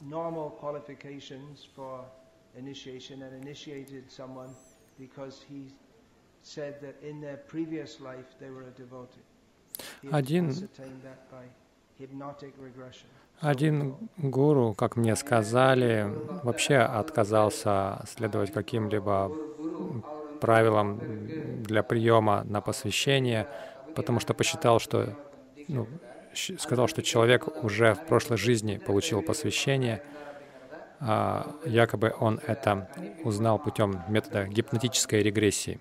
normal 0.00 0.50
qualifications 0.62 1.66
for 1.76 2.00
initiation 2.58 3.22
and 3.22 3.32
initiated 3.44 4.10
someone 4.10 4.50
because 4.98 5.36
he 5.48 5.60
said 6.42 6.74
that 6.80 6.96
in 7.08 7.20
their 7.20 7.36
previous 7.52 8.00
life 8.00 8.28
they 8.40 8.50
were 8.50 8.62
a 8.62 8.74
devotee. 8.82 9.26
He 10.02 10.08
Один- 10.10 10.48
ascertained 10.50 11.00
that 11.04 11.20
by 11.30 11.44
hypnotic 11.98 12.54
regression. 12.58 13.08
Один 13.40 13.96
гуру, 14.18 14.72
как 14.74 14.96
мне 14.96 15.14
сказали, 15.16 16.06
вообще 16.44 16.76
отказался 16.78 18.00
следовать 18.06 18.52
каким-либо 18.52 19.30
правилам 20.42 21.00
для 21.62 21.82
приема 21.82 22.44
на 22.44 22.60
посвящение, 22.60 23.46
потому 23.94 24.20
что 24.20 24.34
посчитал, 24.34 24.80
что 24.80 25.16
ну, 25.68 25.86
сказал, 26.58 26.88
что 26.88 27.02
человек 27.02 27.64
уже 27.64 27.94
в 27.94 28.06
прошлой 28.06 28.38
жизни 28.38 28.78
получил 28.78 29.22
посвящение, 29.22 30.02
а 31.00 31.46
якобы 31.64 32.14
он 32.20 32.40
это 32.46 32.88
узнал 33.24 33.58
путем 33.58 34.02
метода 34.08 34.46
гипнотической 34.46 35.22
регрессии. 35.22 35.78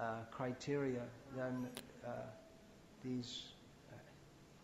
uh, 0.00 0.04
criteria, 0.30 1.02
than 1.36 1.66
uh, 2.04 2.10
these 3.02 3.44
uh, 3.92 3.96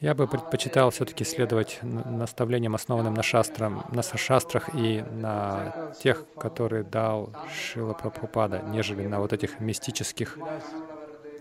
Я 0.00 0.14
бы 0.14 0.26
предпочитал 0.26 0.90
все-таки 0.90 1.24
следовать 1.24 1.78
наставлениям, 1.82 2.74
основанным 2.74 3.14
на, 3.14 3.22
шастрах, 3.22 3.90
на 3.90 4.02
шастрах 4.02 4.74
и 4.74 5.02
на 5.02 5.92
тех, 5.98 6.26
которые 6.34 6.82
дал 6.82 7.30
Шила 7.48 7.94
Прабхупада, 7.94 8.60
нежели 8.62 9.06
на 9.06 9.20
вот 9.20 9.32
этих 9.32 9.60
мистических 9.60 10.38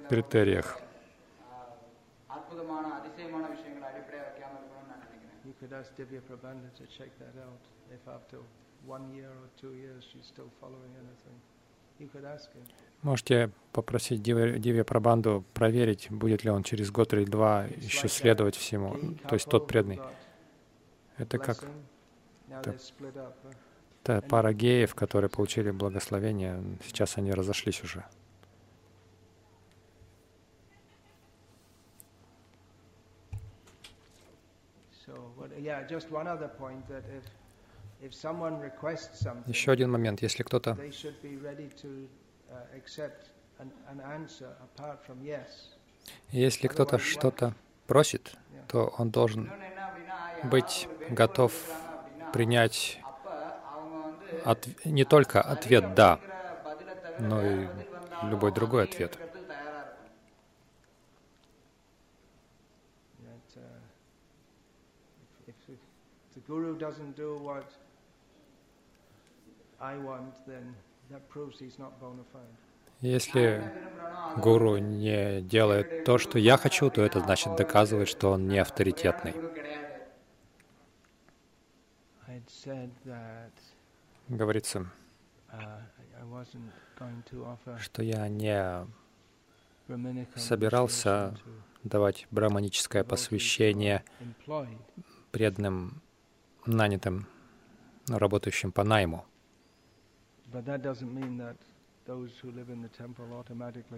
критериях. 0.10 0.80
You 11.24 11.51
Можете 13.02 13.50
попросить 13.72 14.22
Дивя, 14.22 14.60
Дивя 14.60 14.84
Прабанду 14.84 15.44
проверить, 15.54 16.08
будет 16.12 16.44
ли 16.44 16.52
он 16.52 16.64
через 16.64 16.92
год 16.92 17.14
или 17.14 17.26
два 17.26 17.66
еще 17.66 18.08
следовать 18.08 18.56
всему, 18.56 19.16
то 19.28 19.36
есть 19.36 19.50
тот 19.50 19.68
преданный. 19.68 20.00
Это 21.18 21.38
как 21.40 21.64
huh? 22.50 23.56
та 24.04 24.22
пара 24.22 24.54
геев, 24.54 24.96
которые 24.96 25.30
получили 25.30 25.72
благословение, 25.72 26.62
сейчас 26.84 27.18
они 27.18 27.32
разошлись 27.34 27.84
уже. 27.84 28.06
So, 35.06 35.34
what, 35.36 35.52
yeah, 35.60 35.88
еще 38.02 39.72
один 39.72 39.92
момент. 39.92 40.22
Если 40.24 40.42
кто-то 40.42 40.76
если 46.32 46.68
кто-то 46.68 46.98
что-то 46.98 47.54
просит, 47.86 48.36
то 48.68 48.94
он 48.98 49.12
должен 49.12 49.52
быть 50.44 50.88
готов 51.12 51.54
принять 52.34 53.00
от... 54.46 54.68
не 54.84 55.06
только 55.06 55.40
ответ 55.42 55.94
«да», 55.94 56.20
но 57.20 57.46
и 57.46 57.68
любой 58.24 58.52
другой 58.52 58.86
ответ. 58.86 59.20
That, 67.54 67.81
если 73.02 73.64
гуру 74.38 74.78
не 74.78 75.42
делает 75.42 76.06
то, 76.06 76.20
что 76.20 76.38
я 76.38 76.58
хочу, 76.58 76.90
то 76.92 77.02
это 77.02 77.20
значит 77.20 77.56
доказывает, 77.56 78.08
что 78.08 78.32
он 78.32 78.48
не 78.48 78.60
авторитетный. 78.60 79.34
Говорится, 84.28 84.86
что 87.80 88.04
я 88.04 88.28
не 88.30 88.88
собирался 90.36 91.36
давать 91.84 92.28
браманическое 92.30 93.04
посвящение 93.04 94.04
преданным 95.32 96.02
нанятым, 96.68 97.26
работающим 98.08 98.72
по 98.72 98.84
найму. 98.84 99.26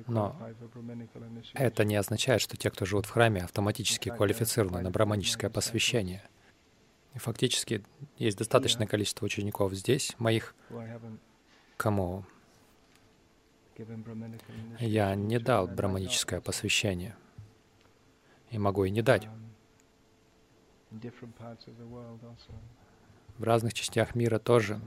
Но. 0.08 0.38
Это 1.54 1.86
не 1.86 1.96
означает, 1.96 2.42
что 2.42 2.58
те, 2.58 2.70
кто 2.70 2.86
живут 2.86 3.06
в 3.06 3.12
храме, 3.12 3.44
автоматически 3.44 4.10
квалифицированы 4.10 4.82
на 4.82 4.92
браманическое 4.92 5.50
посвящение. 5.50 6.24
Фактически 7.16 7.84
есть 8.18 8.38
достаточное 8.38 8.88
количество 8.88 9.26
учеников 9.26 9.74
здесь, 9.74 10.16
моих, 10.18 10.56
кому 11.78 12.26
я 14.80 15.16
не 15.16 15.40
дал 15.40 15.68
браманическое 15.68 16.42
посвящение. 16.42 17.16
И 18.52 18.58
могу 18.58 18.86
и 18.86 18.92
не 18.92 19.02
дать. 19.02 19.28
В 23.38 23.44
разных 23.44 23.74
частях 23.74 24.16
мира 24.16 24.40
тоже. 24.40 24.80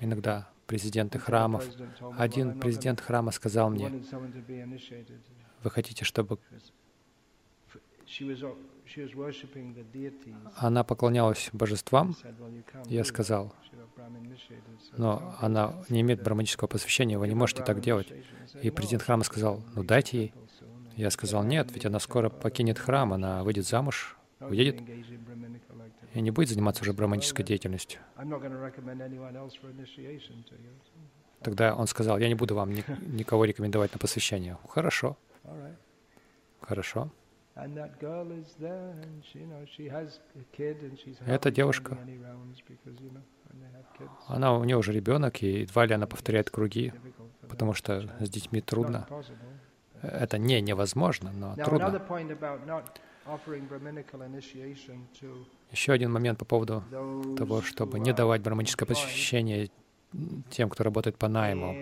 Иногда 0.00 0.48
президенты 0.66 1.18
храмов. 1.18 1.64
president 1.66 1.98
told 1.98 2.00
me, 2.00 2.00
"Well, 2.00 2.12
I'm 2.12 2.22
Один 2.22 2.60
президент 2.60 3.00
gonna-" 3.00 3.04
храма 3.04 3.30
сказал 3.32 3.70
мне, 3.70 3.90
вы 5.62 5.70
хотите, 5.70 6.04
чтобы 6.04 6.38
она 10.56 10.84
поклонялась 10.84 11.50
божествам? 11.52 12.10
said, 12.22 12.34
"Well, 12.38 12.52
you 12.52 12.64
can't 12.72 12.88
Я 12.88 13.04
сказал, 13.04 13.54
но 14.96 15.36
она 15.40 15.74
не 15.88 16.00
имеет 16.02 16.20
that." 16.20 16.24
браманического 16.24 16.68
посвящения, 16.68 17.18
вы 17.18 17.28
не 17.28 17.34
можете 17.34 17.62
так 17.62 17.80
делать. 17.80 18.12
И 18.62 18.68
"No, 18.68 18.70
президент 18.70 19.02
храма 19.02 19.24
сказал, 19.24 19.62
ну 19.74 19.82
дайте 19.82 20.18
ей. 20.18 20.34
Я 20.96 21.10
сказал, 21.10 21.42
нет, 21.44 21.72
ведь 21.72 21.84
она 21.84 21.98
скоро 21.98 22.28
initiation." 22.28 22.40
покинет 22.40 22.78
храм, 22.78 23.12
она 23.12 23.42
выйдет 23.42 23.66
замуж, 23.66 24.16
уедет 24.40 24.80
engaged 24.80 25.10
in 25.10 25.24
Brahminical 25.26 25.80
activity. 25.80 26.05
И 26.16 26.20
не 26.22 26.30
будет 26.30 26.48
заниматься 26.48 26.82
уже 26.82 26.92
браманической 26.92 27.44
деятельностью. 27.44 28.00
Тогда 31.42 31.74
он 31.74 31.86
сказал, 31.86 32.18
я 32.18 32.28
не 32.28 32.34
буду 32.34 32.54
вам 32.54 32.72
ни- 32.72 32.84
никого 33.06 33.44
рекомендовать 33.44 33.92
на 33.92 33.98
посвящение. 33.98 34.56
Хорошо, 34.68 35.16
хорошо. 36.60 37.10
Эта 41.26 41.50
девушка. 41.50 41.94
Она, 44.28 44.54
у 44.58 44.64
нее 44.64 44.76
уже 44.76 44.92
ребенок, 44.92 45.42
и 45.42 45.60
едва 45.60 45.86
ли 45.86 45.94
она 45.94 46.06
повторяет 46.06 46.50
круги, 46.50 46.92
потому 47.48 47.74
что 47.74 48.00
с 48.20 48.28
детьми 48.30 48.60
трудно. 48.60 49.06
Это 50.02 50.38
не 50.38 50.60
невозможно, 50.60 51.30
но 51.32 51.54
трудно. 51.64 51.86
Еще 55.70 55.92
один 55.92 56.12
момент 56.12 56.38
по 56.38 56.44
поводу 56.44 56.84
того, 57.36 57.62
чтобы 57.62 57.98
не 57.98 58.12
давать 58.12 58.42
браманическое 58.42 58.86
employed 58.86 58.88
посвящение 58.88 59.70
тем, 60.50 60.70
кто 60.70 60.84
работает 60.84 61.16
по 61.18 61.28
найму. 61.28 61.74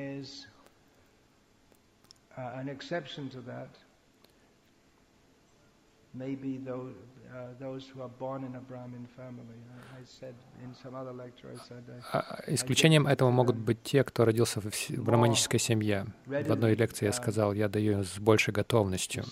I 2.37 2.65
А 12.13 12.45
Исключением 12.47 13.07
этого 13.07 13.31
могут 13.31 13.57
быть 13.57 13.83
те, 13.83 14.05
кто 14.05 14.25
родился 14.25 14.61
в 14.61 14.91
браманической 14.91 15.59
семье. 15.59 16.07
В 16.27 16.53
одной 16.53 16.75
лекции 16.75 17.07
я 17.07 17.13
сказал, 17.13 17.53
я 17.53 17.69
даю 17.69 18.05
с 18.05 18.19
большей 18.19 18.55
готовностью, 18.55 19.25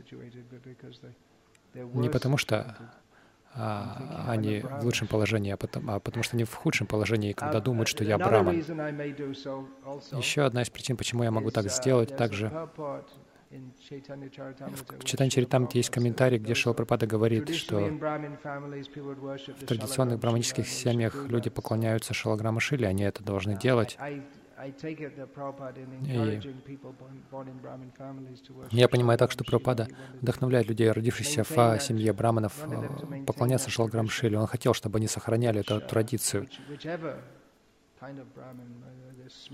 Не 1.73 2.09
потому 2.09 2.37
что 2.37 2.75
а, 3.53 4.25
они 4.27 4.61
в 4.61 4.83
лучшем 4.83 5.07
положении, 5.07 5.51
а 5.51 5.57
потому, 5.57 5.91
а 5.91 5.99
потому 5.99 6.23
что 6.23 6.35
они 6.37 6.45
в 6.45 6.53
худшем 6.53 6.87
положении, 6.87 7.33
когда 7.33 7.59
Um, 7.59 7.63
думают, 7.63 7.89
что 7.89 8.03
я 8.03 8.17
браман. 8.17 8.55
Еще 8.55 10.43
одна 10.43 10.61
из 10.61 10.69
причин, 10.69 10.95
почему 10.95 11.23
я 11.23 11.31
могу 11.31 11.51
так 11.51 11.65
uh, 11.65 11.69
сделать, 11.69 12.15
также 12.15 12.49
в 14.99 15.03
Читане 15.03 15.29
Чаритамрите 15.29 15.79
есть 15.79 15.89
комментарий, 15.89 16.37
где 16.37 16.53
those 16.53 16.55
Шила 16.55 16.73
who- 16.73 16.77
Прабхупада 16.77 17.07
говорит, 17.07 17.53
что 17.53 17.79
в 17.79 19.65
традиционных 19.65 20.19
браманических 20.19 20.67
семьях 20.67 21.27
люди 21.27 21.49
поклоняются 21.49 22.13
Шалаграма 22.13 22.59
Шиле, 22.61 22.87
они 22.87 23.03
это 23.03 23.23
должны 23.23 23.57
делать. 23.57 23.97
И 28.71 28.77
Я 28.77 28.87
понимаю 28.87 29.17
так, 29.17 29.31
что 29.31 29.43
Прабхупада 29.43 29.87
вдохновляет 30.21 30.67
людей, 30.67 30.91
родившихся 30.91 31.43
в 31.43 31.79
семье 31.79 32.13
браманов, 32.13 32.53
поклоняться 33.25 33.69
Шалаграм 33.69 34.07
Шиле. 34.07 34.37
Он 34.37 34.47
хотел, 34.47 34.73
чтобы 34.73 34.99
они 34.99 35.07
сохраняли 35.07 35.61
эту 35.61 35.77
uh, 35.77 35.87
традицию. 35.87 36.47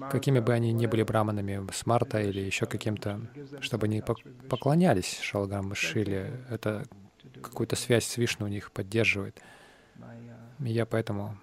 Какими 0.10 0.39
бы 0.39 0.53
они 0.53 0.71
ни 0.71 0.86
были 0.88 1.03
браманами, 1.03 1.67
Смарта 1.73 2.21
или 2.21 2.39
еще 2.39 2.65
каким-то, 2.65 3.21
чтобы 3.60 3.86
они 3.88 3.99
пок- 3.99 4.47
поклонялись 4.47 5.19
Шалаграм 5.19 5.75
Шиле. 5.75 6.45
Это 6.49 6.86
какую-то 7.41 7.75
связь 7.75 8.05
с 8.05 8.17
Вишну 8.17 8.45
у 8.45 8.49
них 8.49 8.71
поддерживает. 8.71 9.39
И 10.60 10.69
я 10.69 10.86
поэтому 10.86 11.38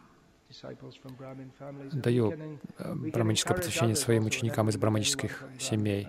даю 1.93 2.33
э, 2.79 2.95
браманическое 2.95 3.57
others 3.57 3.95
своим 3.97 4.25
ученикам 4.25 4.69
из 4.69 4.77
браманических 4.77 5.45
семей. 5.59 6.09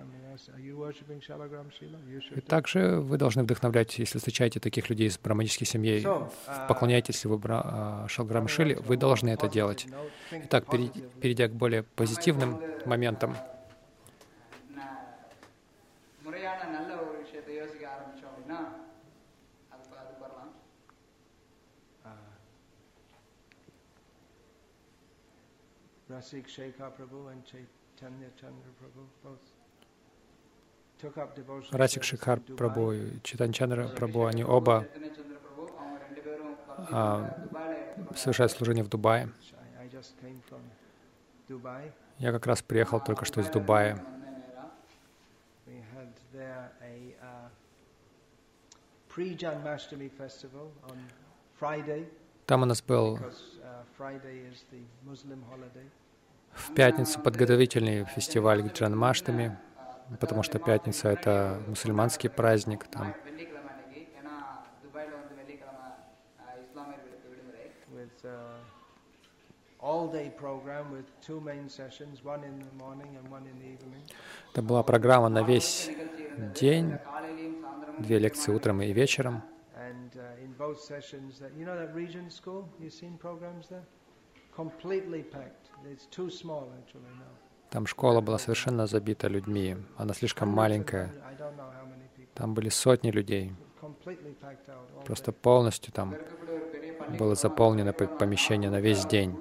И 2.34 2.40
также 2.40 3.00
вы 3.00 3.16
должны 3.18 3.42
вдохновлять, 3.42 3.98
если 3.98 4.18
встречаете 4.18 4.60
таких 4.60 4.88
людей 4.90 5.08
из 5.08 5.18
брахманической 5.18 5.66
семьи, 5.66 6.02
uh, 6.04 6.68
поклоняйтесь 6.68 7.24
ли 7.24 7.30
вы 7.30 7.38
бра- 7.38 8.06
Шалграм 8.08 8.48
Шили, 8.48 8.74
вы 8.74 8.96
должны 8.96 9.30
это 9.30 9.48
делать. 9.48 9.86
Итак, 10.30 10.66
перейдя 11.20 11.48
к 11.48 11.52
более 11.52 11.82
позитивным 11.82 12.60
моментам, 12.84 13.36
uh, 22.04 22.10
Rasik 26.08 26.46
Shekhar 26.48 26.90
Prabhu 26.96 27.28
and 27.28 27.44
Chaitanya 27.44 28.30
Chandra 28.40 28.70
Prabhu 28.78 29.06
both 29.22 29.42
Расик 31.72 32.04
Шикар 32.04 32.40
Прабу 32.40 32.92
и 32.92 33.20
Читанчандра 33.22 33.88
Прабу, 33.88 34.24
они 34.24 34.44
оба 34.44 34.86
а, 36.90 37.36
совершают 38.14 38.52
служение 38.52 38.82
в 38.82 38.88
Дубае. 38.88 39.28
Я 42.18 42.32
как 42.32 42.46
раз 42.46 42.62
приехал 42.62 43.00
только 43.00 43.24
что 43.24 43.40
из 43.40 43.48
Дубая. 43.48 44.02
Там 52.46 52.62
у 52.62 52.64
нас 52.64 52.82
был 52.82 53.18
в 56.52 56.74
пятницу 56.74 57.20
подготовительный 57.20 58.04
фестиваль 58.04 58.68
к 58.68 58.72
Джанмаштами 58.72 59.58
потому 60.20 60.42
что 60.42 60.58
пятница— 60.58 61.08
это 61.10 61.60
мусульманский 61.66 62.30
праздник, 62.30 62.86
там 62.88 63.14
это 74.52 74.62
была 74.62 74.82
программа 74.82 75.28
на 75.28 75.42
весь 75.42 75.90
день, 76.54 76.98
две 77.98 78.18
лекции 78.18 78.52
утром 78.52 78.82
и 78.82 78.92
вечером. 78.92 79.42
Completely 84.56 85.22
packed. 85.22 85.70
It's 85.84 86.06
too 86.06 86.30
small 86.30 86.72
actually 86.78 87.12
now. 87.18 87.45
Там 87.70 87.86
школа 87.86 88.20
была 88.20 88.38
совершенно 88.38 88.86
забита 88.86 89.28
людьми. 89.28 89.76
Она 89.96 90.14
слишком 90.14 90.48
маленькая. 90.48 91.12
Там 92.34 92.54
были 92.54 92.68
сотни 92.68 93.10
людей. 93.10 93.52
Просто 95.04 95.32
полностью 95.32 95.92
там 95.92 96.14
было 97.18 97.34
заполнено 97.34 97.92
помещение 97.92 98.70
на 98.70 98.80
весь 98.80 99.04
день. 99.06 99.36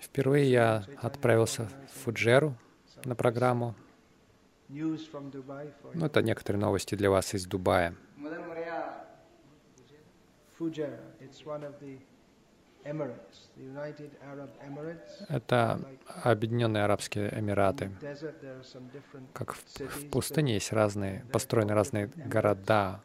Впервые 0.00 0.50
я 0.50 0.84
отправился 1.00 1.68
в 1.88 2.04
Фуджеру 2.04 2.54
на 3.04 3.14
программу. 3.14 3.74
Ну, 4.68 6.06
это 6.06 6.22
некоторые 6.22 6.60
новости 6.60 6.94
для 6.94 7.10
вас 7.10 7.34
из 7.34 7.46
Дубая. 7.46 7.94
Это 15.28 15.80
Объединенные 16.22 16.84
Арабские 16.84 17.38
Эмираты. 17.38 17.90
Как 19.32 19.54
в, 19.54 19.64
в 19.80 20.10
пустыне 20.10 20.54
есть 20.54 20.72
разные, 20.72 21.24
построены 21.32 21.72
разные 21.72 22.10
города. 22.16 23.00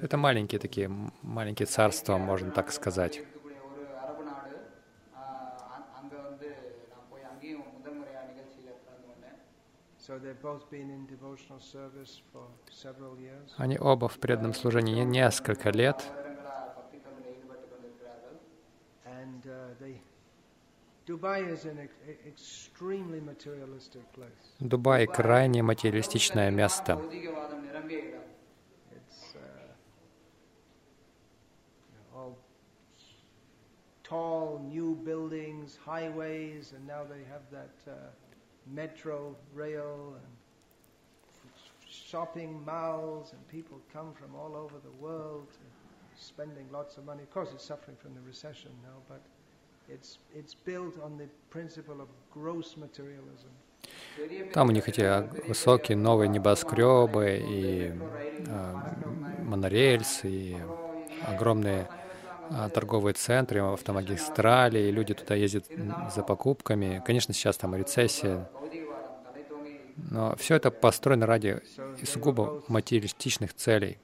Это 0.00 0.16
маленькие 0.16 0.60
такие, 0.60 0.90
маленькие 1.22 1.66
царства, 1.66 2.16
можно 2.18 2.50
так 2.50 2.72
сказать. 2.72 3.20
Они 13.56 13.78
оба 13.78 14.08
в 14.08 14.18
преданном 14.18 14.54
служении 14.54 15.04
несколько 15.04 15.70
лет. 15.70 16.02
Дубай— 24.60 25.06
крайне 25.08 25.62
материалистичное 25.62 26.50
место. 26.50 27.00
Uh, 32.14 32.34
tall 34.02 34.58
new 34.58 34.96
buildings, 34.96 35.78
highways, 35.86 36.72
and 36.72 36.84
now 36.86 37.04
they 37.04 37.22
have 37.30 37.42
that 37.52 37.76
uh, 37.86 38.10
metro 38.72 39.34
rail 39.54 40.14
and 40.14 40.32
shopping 41.88 42.64
malls 42.64 43.32
and 43.32 43.48
people 43.48 43.80
come 43.92 44.12
from 44.14 44.34
all 44.34 44.54
over 44.56 44.76
the 44.82 44.90
world 45.02 45.48
spending 46.16 46.66
lots 46.72 46.96
of 46.98 47.04
money. 47.04 47.22
Of 47.22 47.30
course, 47.30 47.50
it's 47.54 47.64
suffering 47.64 47.96
from 47.96 48.14
the 48.14 48.20
recession 48.26 48.72
now, 48.82 48.98
but 49.08 49.22
it's, 49.88 50.18
it's 50.34 50.54
built 50.54 51.00
on 51.02 51.16
the 51.16 51.28
principle 51.50 52.00
of 52.00 52.08
gross 52.32 52.76
materialism. 52.76 53.50
Там 54.52 54.68
у 54.68 54.72
них 54.72 54.88
эти 54.88 55.02
высокие 55.46 55.96
новые 55.96 56.28
небоскребы 56.28 57.40
и 57.40 57.92
э, 58.46 59.42
монорельсы, 59.44 60.28
и 60.28 60.56
огромные 61.26 61.88
а, 62.50 62.70
торговые 62.70 63.14
центры, 63.14 63.60
автомагистрали, 63.60 64.78
и 64.78 64.90
люди 64.90 65.14
туда 65.14 65.34
ездят 65.34 65.66
за 66.10 66.22
покупками. 66.22 67.02
Конечно, 67.04 67.34
сейчас 67.34 67.56
там 67.58 67.74
рецессия, 67.74 68.48
но 70.10 70.34
все 70.36 70.54
это 70.54 70.70
построено 70.70 71.26
ради 71.26 71.60
сугубо 72.02 72.62
материалистичных 72.68 73.54
целей. 73.54 73.98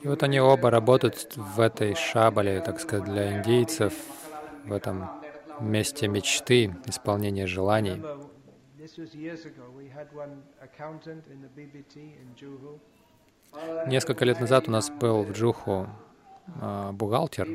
И 0.00 0.08
вот 0.08 0.22
они 0.22 0.40
оба 0.40 0.70
работают 0.70 1.36
в 1.36 1.60
этой 1.60 1.94
шабале, 1.94 2.60
так 2.60 2.80
сказать, 2.80 3.04
для 3.04 3.38
индейцев, 3.38 3.94
в 4.64 4.72
этом 4.72 5.08
месте 5.60 6.08
мечты, 6.08 6.74
исполнения 6.86 7.46
желаний. 7.46 8.02
Несколько 13.86 14.24
лет 14.24 14.40
назад 14.40 14.68
у 14.68 14.70
нас 14.70 14.90
был 14.90 15.22
в 15.22 15.32
Джуху 15.32 15.88
э, 16.60 16.90
бухгалтер 16.92 17.48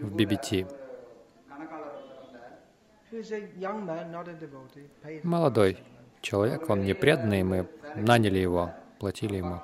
в 0.00 0.14
ББТ. 0.14 0.66
Молодой 5.24 5.78
человек, 6.20 6.68
он 6.68 6.82
не 6.82 6.94
преданный, 6.94 7.42
мы 7.42 7.68
наняли 7.94 8.38
его, 8.38 8.72
платили 8.98 9.36
ему. 9.36 9.60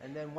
And. 0.00 0.38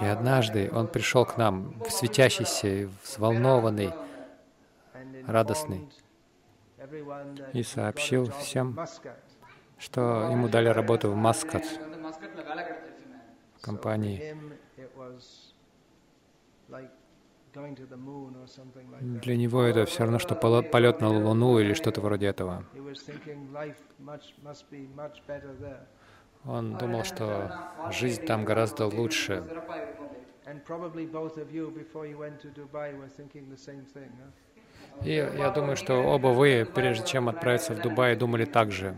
И 0.00 0.04
однажды 0.04 0.70
он 0.72 0.88
пришел 0.88 1.24
к 1.26 1.36
нам, 1.36 1.74
светящийся, 1.88 2.88
взволнованный, 3.04 3.92
радостный, 5.26 5.88
и 7.52 7.62
сообщил 7.62 8.30
всем, 8.30 8.78
что 9.78 10.28
ему 10.30 10.48
дали 10.48 10.68
работу 10.68 11.10
в 11.10 11.16
Маскат, 11.16 11.64
в 13.56 13.60
компании. 13.60 14.36
Для 19.00 19.36
него 19.36 19.62
это 19.62 19.86
все 19.86 20.00
равно, 20.00 20.18
что 20.18 20.34
полет 20.34 21.00
на 21.00 21.08
Луну 21.08 21.58
или 21.58 21.72
что-то 21.74 22.00
вроде 22.00 22.26
этого. 22.26 22.64
Он 26.46 26.76
думал, 26.78 27.02
что 27.04 27.50
жизнь 27.90 28.24
там 28.24 28.44
гораздо 28.44 28.86
лучше. 28.86 29.42
И 35.02 35.12
я 35.12 35.50
думаю, 35.50 35.76
что 35.76 35.94
оба 35.94 36.28
вы, 36.28 36.66
прежде 36.72 37.06
чем 37.06 37.28
отправиться 37.28 37.74
в 37.74 37.80
Дубай, 37.80 38.16
думали 38.16 38.44
так 38.44 38.70
же. 38.70 38.96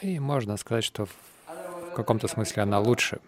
И 0.00 0.18
можно 0.20 0.56
сказать, 0.56 0.84
что 0.84 1.06
в 1.06 1.94
каком-то 1.94 2.28
смысле 2.28 2.62
она 2.62 2.78
лучше. 2.78 3.20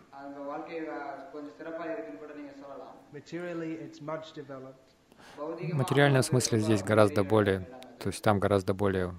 В 5.37 5.75
материальном 5.75 6.23
смысле 6.23 6.59
здесь 6.61 6.83
гораздо 6.83 7.25
более 7.25 7.67
то 7.99 8.09
есть 8.09 8.23
там 8.23 8.39
гораздо 8.39 8.75
более 8.75 9.15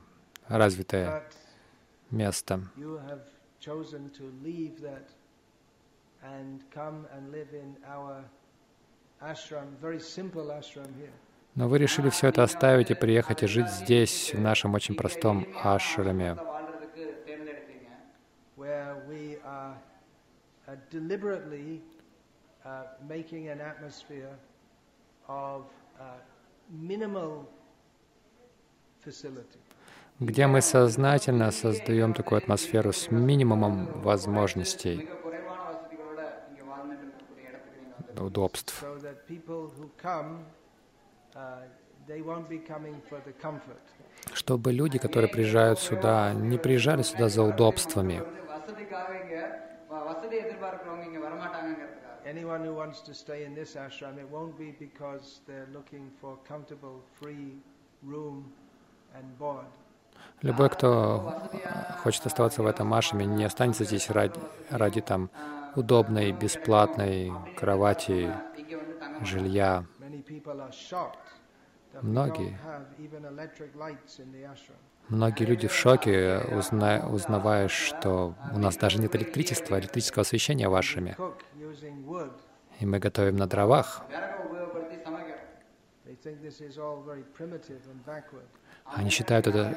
развитое 0.47 1.23
место. 2.11 2.61
Но 11.55 11.67
вы 11.69 11.77
решили 11.77 12.09
все 12.09 12.27
это 12.27 12.43
оставить 12.43 12.91
и 12.91 12.95
приехать 12.95 13.43
и 13.43 13.47
жить 13.47 13.69
здесь, 13.69 14.33
в 14.33 14.39
нашем 14.39 14.73
очень 14.73 14.95
простом 14.95 15.47
ашраме, 15.63 16.37
minimal 26.69 27.47
где 30.19 30.47
мы 30.47 30.61
сознательно 30.61 31.51
создаем 31.51 32.13
такую 32.13 32.37
атмосферу 32.37 32.93
с 32.93 33.11
минимумом 33.11 34.01
возможностей, 34.01 35.09
удобств. 38.17 38.83
Чтобы 44.33 44.71
люди, 44.71 44.97
которые 44.99 45.29
приезжают 45.29 45.79
сюда, 45.79 46.33
не 46.33 46.57
приезжали 46.57 47.01
сюда 47.01 47.29
за 47.29 47.43
удобствами. 47.43 48.23
Room 58.03 58.64
Любой, 60.41 60.69
кто 60.69 61.41
хочет 62.03 62.25
оставаться 62.25 62.61
в 62.61 62.67
этом 62.67 62.93
ашраме, 62.93 63.25
не 63.25 63.45
останется 63.45 63.83
здесь 63.83 64.09
ради, 64.09 64.39
ради 64.69 65.01
там 65.01 65.29
удобной, 65.75 66.31
бесплатной 66.31 67.31
кровати, 67.57 68.31
жилья. 69.21 69.85
Многие, 72.01 72.59
многие 75.07 75.45
люди 75.45 75.67
в 75.67 75.73
шоке, 75.73 76.41
узна, 76.51 77.07
узнавая, 77.09 77.69
что 77.69 78.35
у 78.53 78.59
нас 78.59 78.75
даже 78.75 78.99
нет 78.99 79.15
электричества, 79.15 79.79
электрического 79.79 80.21
освещения 80.21 80.67
в 80.67 80.75
ашраме. 80.75 81.15
И 82.81 82.85
мы 82.85 82.99
готовим 82.99 83.37
на 83.37 83.47
дровах. 83.47 84.03
Они 88.84 89.10
считают 89.10 89.46
это 89.46 89.76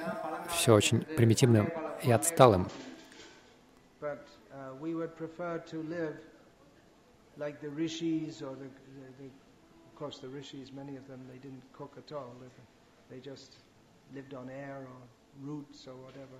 все 0.49 0.74
очень 0.74 1.01
примитивным 1.03 1.71
и 2.01 2.11
отсталым. 2.11 2.67
But 3.99 4.28
uh, 4.51 4.74
we 4.82 4.95
would 4.95 5.15
prefer 5.15 5.59
to 5.59 5.82
live 5.84 6.17
like 7.38 7.61
the 7.61 7.69
rishis 7.69 8.41
or 8.41 8.53
the, 8.55 8.67
the, 8.67 9.24
the, 9.24 9.26
of 9.26 9.95
course 9.95 10.19
the 10.19 10.28
rishis, 10.28 10.74
many 10.74 10.97
of 10.97 11.07
them, 11.07 11.21
they 11.32 11.38
didn't 11.38 11.63
cook 11.71 11.93
at 11.97 12.13
all. 12.13 12.34
They, 12.41 13.15
they 13.15 13.21
just 13.21 13.53
lived 14.13 14.34
on 14.34 14.49
air 14.49 14.80
or 14.82 15.47
roots 15.47 15.88
or 15.88 15.95
whatever. 15.95 16.38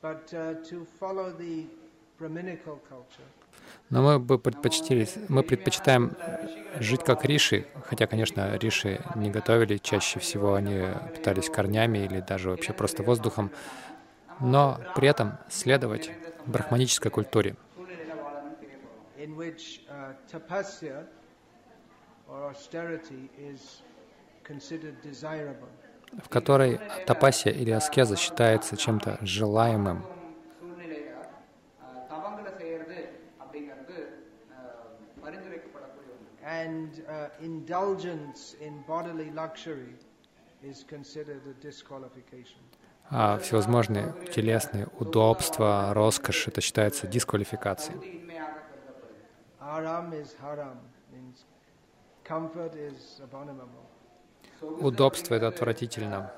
But 0.00 0.32
uh, 0.34 0.54
to 0.70 0.86
follow 0.98 1.30
the 1.30 1.66
Brahminical 1.66 1.66
culture, 1.66 1.87
Но 3.89 4.03
мы 4.03 4.19
бы 4.19 4.37
предпочтили, 4.37 5.07
мы 5.29 5.43
предпочитаем 5.43 6.11
жить 6.79 7.03
как 7.03 7.25
риши, 7.25 7.65
хотя, 7.85 8.07
конечно, 8.07 8.55
риши 8.57 9.01
не 9.15 9.31
готовили, 9.31 9.77
чаще 9.77 10.19
всего 10.19 10.53
они 10.53 10.85
питались 11.15 11.49
корнями 11.49 11.99
или 11.99 12.19
даже 12.19 12.49
вообще 12.51 12.73
просто 12.73 13.03
воздухом, 13.03 13.51
но 14.39 14.79
при 14.95 15.07
этом 15.07 15.37
следовать 15.49 16.11
брахманической 16.45 17.11
культуре, 17.11 17.55
в 26.23 26.29
которой 26.29 26.79
тапасия 27.05 27.53
или 27.53 27.71
аскеза 27.71 28.15
считается 28.15 28.77
чем-то 28.77 29.17
желаемым, 29.21 30.05
and 36.63 37.03
uh, 37.07 37.29
indulgence 37.41 38.55
in 38.61 38.73
bodily 38.87 39.29
luxury 39.31 39.93
is 40.63 40.83
considered 40.83 41.41
a 41.47 41.53
disqualification. 41.61 42.61
А 43.11 43.39
всевозможные 43.39 44.13
телесные 44.31 44.87
удобства, 44.99 45.91
роскошь, 45.95 46.47
это 46.47 46.61
считается 46.61 47.07
дисквалификацией. 47.07 47.97
Удобство— 54.61 55.35
это 55.35 55.47
отвратительно. 55.47 56.31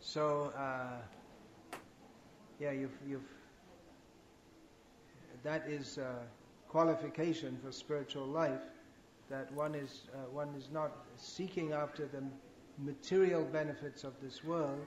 So, 0.00 0.52
uh, 0.56 1.02
yeah, 2.58 2.72
you've, 2.72 2.98
you've 3.06 3.39
that 5.42 5.66
is 5.68 5.98
a 5.98 6.14
qualification 6.68 7.58
for 7.64 7.72
spiritual 7.72 8.26
life, 8.26 8.60
that 9.28 9.52
one 9.52 9.74
is, 9.74 10.02
uh, 10.14 10.18
one 10.32 10.54
is 10.56 10.68
not 10.72 10.92
seeking 11.16 11.72
after 11.72 12.06
the 12.06 12.22
material 12.78 13.44
benefits 13.44 14.04
of 14.04 14.12
this 14.22 14.44
world, 14.44 14.84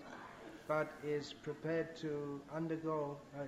but 0.67 0.91
is 1.03 1.33
prepared 1.33 1.95
to 1.97 2.41
undergo, 2.55 3.17
uh, 3.35 3.43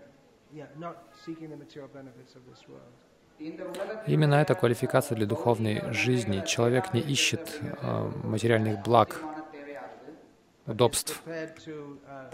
yeah, 0.54 0.66
not 0.78 1.04
seeking 1.26 1.50
the 1.50 1.58
material 1.58 1.90
benefits 1.94 2.36
of 2.36 2.42
this 2.50 2.68
world. 2.68 2.94
Именно 4.08 4.36
эта 4.36 4.56
квалификация 4.56 5.18
для 5.18 5.26
духовной 5.26 5.92
жизни. 5.92 6.42
Человек 6.46 6.94
не 6.94 7.02
ищет 7.02 7.60
э, 7.82 8.12
материальных 8.24 8.82
благ, 8.82 9.22
удобств. 10.66 11.22
Uh, 11.28 12.32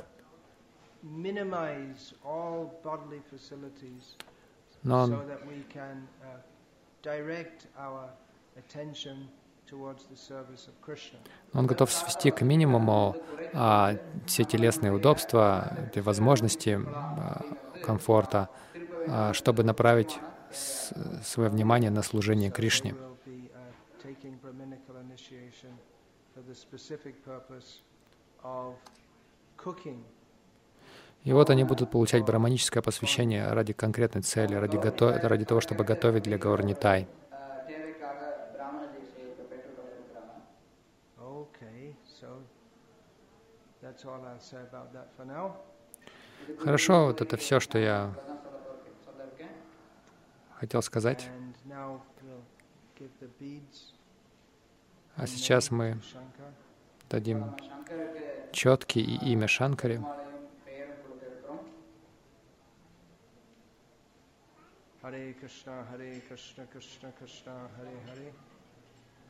minimize 1.04 2.14
all 2.24 2.80
bodily 2.84 3.22
facilities 3.28 4.16
но 4.84 5.02
он 5.02 5.14
uh, 11.54 11.66
готов 11.66 11.92
свести 11.92 12.32
к 12.32 12.42
минимуму 12.42 13.16
а, 13.54 13.98
все 14.26 14.44
телесные 14.44 14.92
удобства, 14.92 15.78
возможности 15.96 16.80
а, 16.86 17.46
комфорта, 17.84 18.50
а, 19.08 19.34
чтобы 19.34 19.64
направить 19.64 20.20
с- 20.52 20.94
свое 21.24 21.50
внимание 21.50 21.90
на 21.92 22.02
служение 22.02 22.52
Кришне. 22.52 22.92
Uh, 22.92 23.08
for 26.34 26.42
the 26.42 26.56
specific 26.56 27.16
purpose 27.26 27.82
of 28.44 28.76
cooking. 29.58 30.04
И 31.24 31.34
вот 31.34 31.52
они 31.52 31.64
будут 31.64 31.92
получать 31.92 32.26
браманическое 32.26 32.82
посвящение 32.82 33.48
ради 33.54 33.74
конкретной 33.74 34.24
цели, 34.24 34.56
ради, 34.56 34.78
готов... 34.78 35.24
ради 35.24 35.46
того, 35.46 35.62
чтобы 35.62 35.84
готовить 35.84 36.24
для 36.24 36.38
Гаурнитай. 36.40 37.08
Хорошо, 46.60 47.06
вот 47.06 47.22
это 47.22 47.38
все, 47.38 47.60
что 47.60 47.78
я 47.78 48.14
хотел 50.56 50.82
сказать. 50.82 51.30
А 55.16 55.28
сейчас 55.28 55.70
мы 55.70 56.00
дадим 57.10 57.56
четкий 58.52 59.02
и 59.02 59.34
имя 59.34 59.48
Шанкаре. 59.48 60.02
Hare 65.02 65.34
Krishna, 65.40 65.86
Hare 65.92 66.22
Krishna, 66.28 66.66
Krishna 66.72 67.12
Krishna, 67.18 67.70
Hare 67.78 67.98
Hare. 68.08 68.32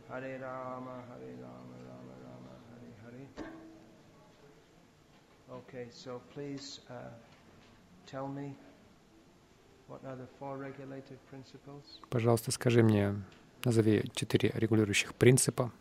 Hare 0.09 0.39
Rama, 0.39 1.03
Hare 1.09 1.31
Rama, 1.41 1.75
Rama 1.87 2.15
Rama, 2.25 2.53
Hare 2.71 2.91
Hare. 3.03 3.25
Okay, 5.49 5.87
so 5.91 6.21
please 6.33 6.79
uh, 6.89 6.93
tell 8.05 8.27
me 8.27 8.55
what 9.87 10.03
are 10.05 10.15
the 10.15 10.27
four 10.39 10.57
regulated 10.57 11.17
principles? 11.29 11.99
Пожалуйста, 12.09 12.51
скажи 12.51 12.83
мне, 12.83 13.15
назови 13.65 14.09
четыре 14.15 14.51
регулирующих 14.55 15.13
принципа. 15.15 15.71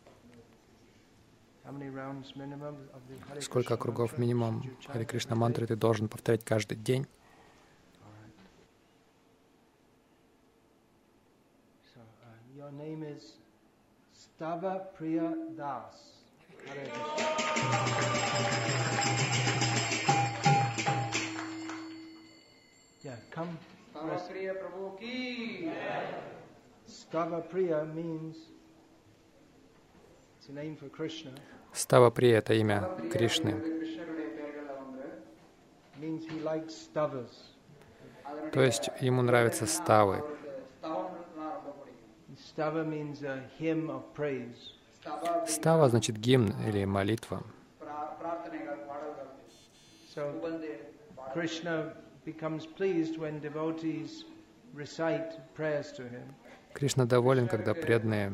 Сколько 3.41 3.77
кругов 3.77 4.19
минимум 4.19 4.65
Хари 4.87 5.05
Кришна 5.05 5.37
мантры 5.37 5.67
ты 5.67 5.77
должен 5.77 6.09
повторять 6.09 6.45
каждый 6.45 6.77
день? 6.77 7.07
All 8.03 8.11
right. 8.11 8.35
So 11.95 12.01
uh, 12.01 12.57
your 12.57 12.73
name 12.73 13.05
is 13.05 13.37
Tava 14.41 14.89
Priya 14.97 15.35
Das. 15.55 16.25
Yeah, 23.05 23.17
come. 23.31 23.59
Stava 23.93 24.17
Priya 24.31 24.55
Prabhu 24.55 24.99
ki. 24.99 25.71
Stava 26.89 27.43
Priya 27.51 27.85
means 27.95 28.37
it's 30.39 30.49
a 30.49 30.53
name 30.53 30.75
for 30.75 30.89
Krishna. 30.89 31.33
Става 31.75 32.11
Прия— 32.11 32.39
это 32.41 32.55
имя 32.55 32.89
Кришны. 33.13 33.55
То 38.53 38.63
есть 38.63 38.89
ему 39.03 39.21
нравятся 39.21 39.67
ставы. 39.67 40.40
Stava 42.37 42.87
means 42.87 43.23
a 43.23 43.43
hymn 43.59 43.91
of 43.91 44.03
praise. 44.15 44.73
Става 45.47 45.89
значит 45.89 46.17
гимн 46.19 46.53
или 46.67 46.85
молитва. 46.85 47.43
So 50.15 50.33
Krishna 51.33 51.93
becomes 52.25 52.67
pleased 52.67 53.17
when 53.19 53.41
devotees 53.41 54.25
recite 54.75 55.55
prayers 55.55 55.93
to 55.93 56.03
him. 56.03 56.35
Кришна 56.75 57.07
доволен, 57.07 57.49
когда 57.49 57.75
преданные 57.75 58.33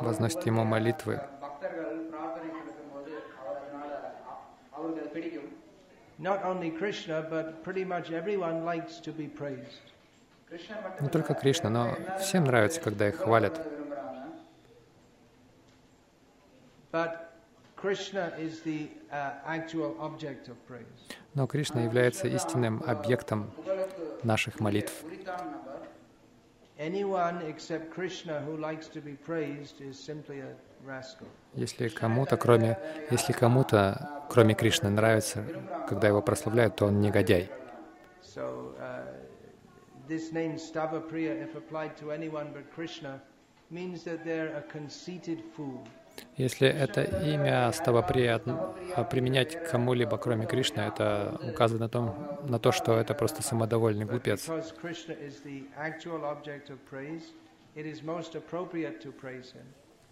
возносят 0.00 0.46
ему 0.46 0.64
молитвы. 0.64 1.20
Not 6.18 6.44
only 6.44 6.70
Krishna, 6.70 7.26
but 7.28 7.64
pretty 7.64 7.84
much 7.84 8.10
everyone 8.10 8.64
likes 8.64 9.00
to 9.00 9.12
be 9.12 9.26
praised. 9.26 9.93
Не 11.00 11.08
только 11.08 11.34
Кришна, 11.34 11.70
но 11.70 11.96
всем 12.20 12.44
нравится, 12.44 12.80
когда 12.80 13.08
их 13.08 13.16
хвалят. 13.16 13.66
Но 21.34 21.46
Кришна 21.46 21.82
является 21.82 22.28
истинным 22.28 22.82
объектом 22.86 23.50
наших 24.22 24.60
молитв. 24.60 25.04
Если 31.54 31.88
кому-то, 31.88 32.36
кроме, 32.36 32.78
если 33.10 33.32
кому-то, 33.32 34.24
кроме 34.28 34.54
Кришны, 34.54 34.90
нравится, 34.90 35.44
когда 35.88 36.08
его 36.08 36.20
прославляют, 36.20 36.76
то 36.76 36.86
он 36.86 37.00
негодяй 37.00 37.50
this 40.08 40.32
name 40.32 40.56
Stava 40.56 41.00
Priya, 41.00 41.32
if 41.32 41.54
applied 41.54 41.96
to 41.98 42.12
anyone 42.12 42.50
but 42.52 42.72
Krishna, 42.74 43.20
means 43.70 44.04
that 44.04 44.24
they're 44.24 44.56
a 44.56 44.62
conceited 44.62 45.42
fool. 45.56 45.86
Если 46.36 46.68
это 46.68 47.02
имя 47.02 47.72
Ставаприя 47.72 48.38
применять 49.10 49.56
к 49.56 49.70
кому-либо, 49.70 50.16
кроме 50.16 50.46
Кришны, 50.46 50.80
это 50.80 51.40
указывает 51.42 51.80
на, 51.80 51.88
том, 51.88 52.38
на 52.48 52.58
то, 52.60 52.70
что 52.70 52.96
это 52.96 53.14
просто 53.14 53.42
самодовольный 53.42 54.04
глупец. 54.04 54.48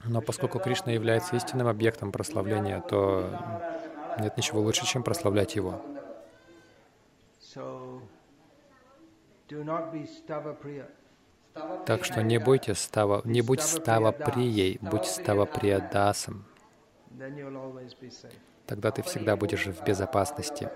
Но 0.05 0.21
поскольку 0.21 0.59
Кришна 0.59 0.93
является 0.93 1.37
истинным 1.37 1.69
объектом 1.69 2.11
прославления, 2.11 2.81
то 2.81 3.31
нет 4.19 4.37
ничего 4.37 4.61
лучше, 4.61 4.85
чем 4.87 5.05
прославлять 5.05 5.55
его. 5.55 5.81
So 7.41 8.01
Так 11.87 12.05
что 12.05 12.23
не 12.23 12.39
будьте 12.39 12.75
става, 12.75 13.23
не 13.25 13.43
будь 13.43 13.61
става 13.61 14.13
прией, 14.13 14.79
будь 14.81 15.05
става 15.05 15.47
safe. 15.47 16.43
Тогда 18.67 18.91
ты 18.91 19.03
всегда 19.03 19.37
будешь 19.37 19.67
в 19.67 19.85
безопасности. 19.85 20.71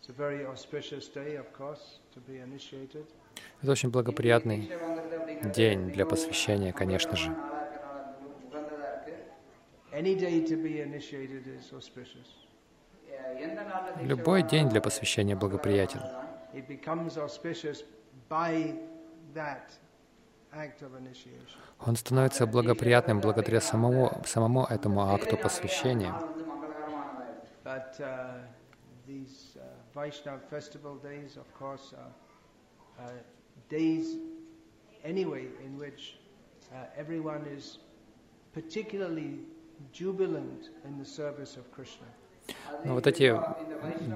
It's 0.00 0.10
a 0.10 0.12
very 0.12 0.44
auspicious 0.44 1.08
day, 1.08 1.36
of 1.36 1.50
course, 1.54 2.00
to 2.12 2.20
be 2.20 2.38
initiated. 2.38 3.06
Это 3.64 3.72
очень 3.72 3.88
благоприятный 3.88 4.70
день 5.54 5.90
для 5.90 6.04
посвящения, 6.04 6.70
конечно 6.74 7.16
же. 7.16 7.34
Любой 14.02 14.42
день 14.42 14.68
для 14.68 14.82
посвящения 14.82 15.34
благоприятен. 15.34 16.02
Он 21.86 21.96
становится 21.96 22.46
благоприятным 22.46 23.22
благодаря 23.22 23.62
самому, 23.62 24.20
самому 24.26 24.66
этому 24.66 25.00
акту 25.10 25.38
посвящения 25.38 26.12
days 33.68 34.18
anyway 35.04 35.46
in 35.64 35.78
which 35.78 36.16
uh, 36.72 36.86
everyone 36.96 37.44
is 37.56 37.78
particularly 38.52 39.40
jubilant 39.92 40.70
in 40.84 40.98
the 40.98 41.04
service 41.04 41.56
of 41.56 41.70
Krishna. 41.72 42.06
Но 42.84 42.94
вот 42.94 43.06
эти 43.06 43.34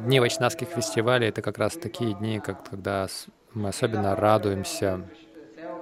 дни 0.04 0.20
вайшнавских 0.20 0.68
фестивалей— 0.68 1.28
это 1.28 1.40
как 1.40 1.56
раз 1.56 1.74
такие 1.74 2.14
дни, 2.14 2.40
как, 2.40 2.68
когда 2.68 3.06
мы 3.54 3.70
особенно 3.70 4.14
радуемся 4.14 5.08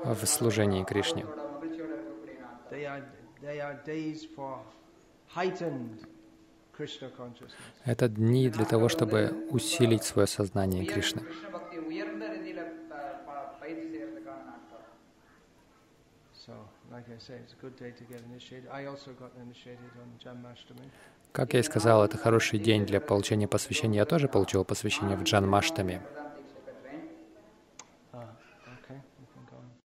в 0.05 0.25
служении 0.27 0.85
Кришне. 0.85 1.27
Это 7.85 8.09
дни 8.09 8.49
для 8.49 8.65
того, 8.65 8.89
чтобы 8.89 9.47
усилить 9.51 10.05
свое 10.05 10.29
сознание 10.29 10.85
Кришны. 10.85 11.23
Как 21.33 21.55
я 21.55 21.61
и 21.61 21.63
сказал, 21.63 22.05
это 22.05 22.17
хороший 22.17 22.59
день 22.59 22.87
для 22.87 23.01
получения 23.01 23.49
посвящения. 23.49 23.99
Я 23.99 24.05
тоже 24.05 24.29
получил 24.29 24.65
посвящение 24.65 25.17
в 25.17 25.23
Джан 25.25 25.49
Маштами. 25.49 26.01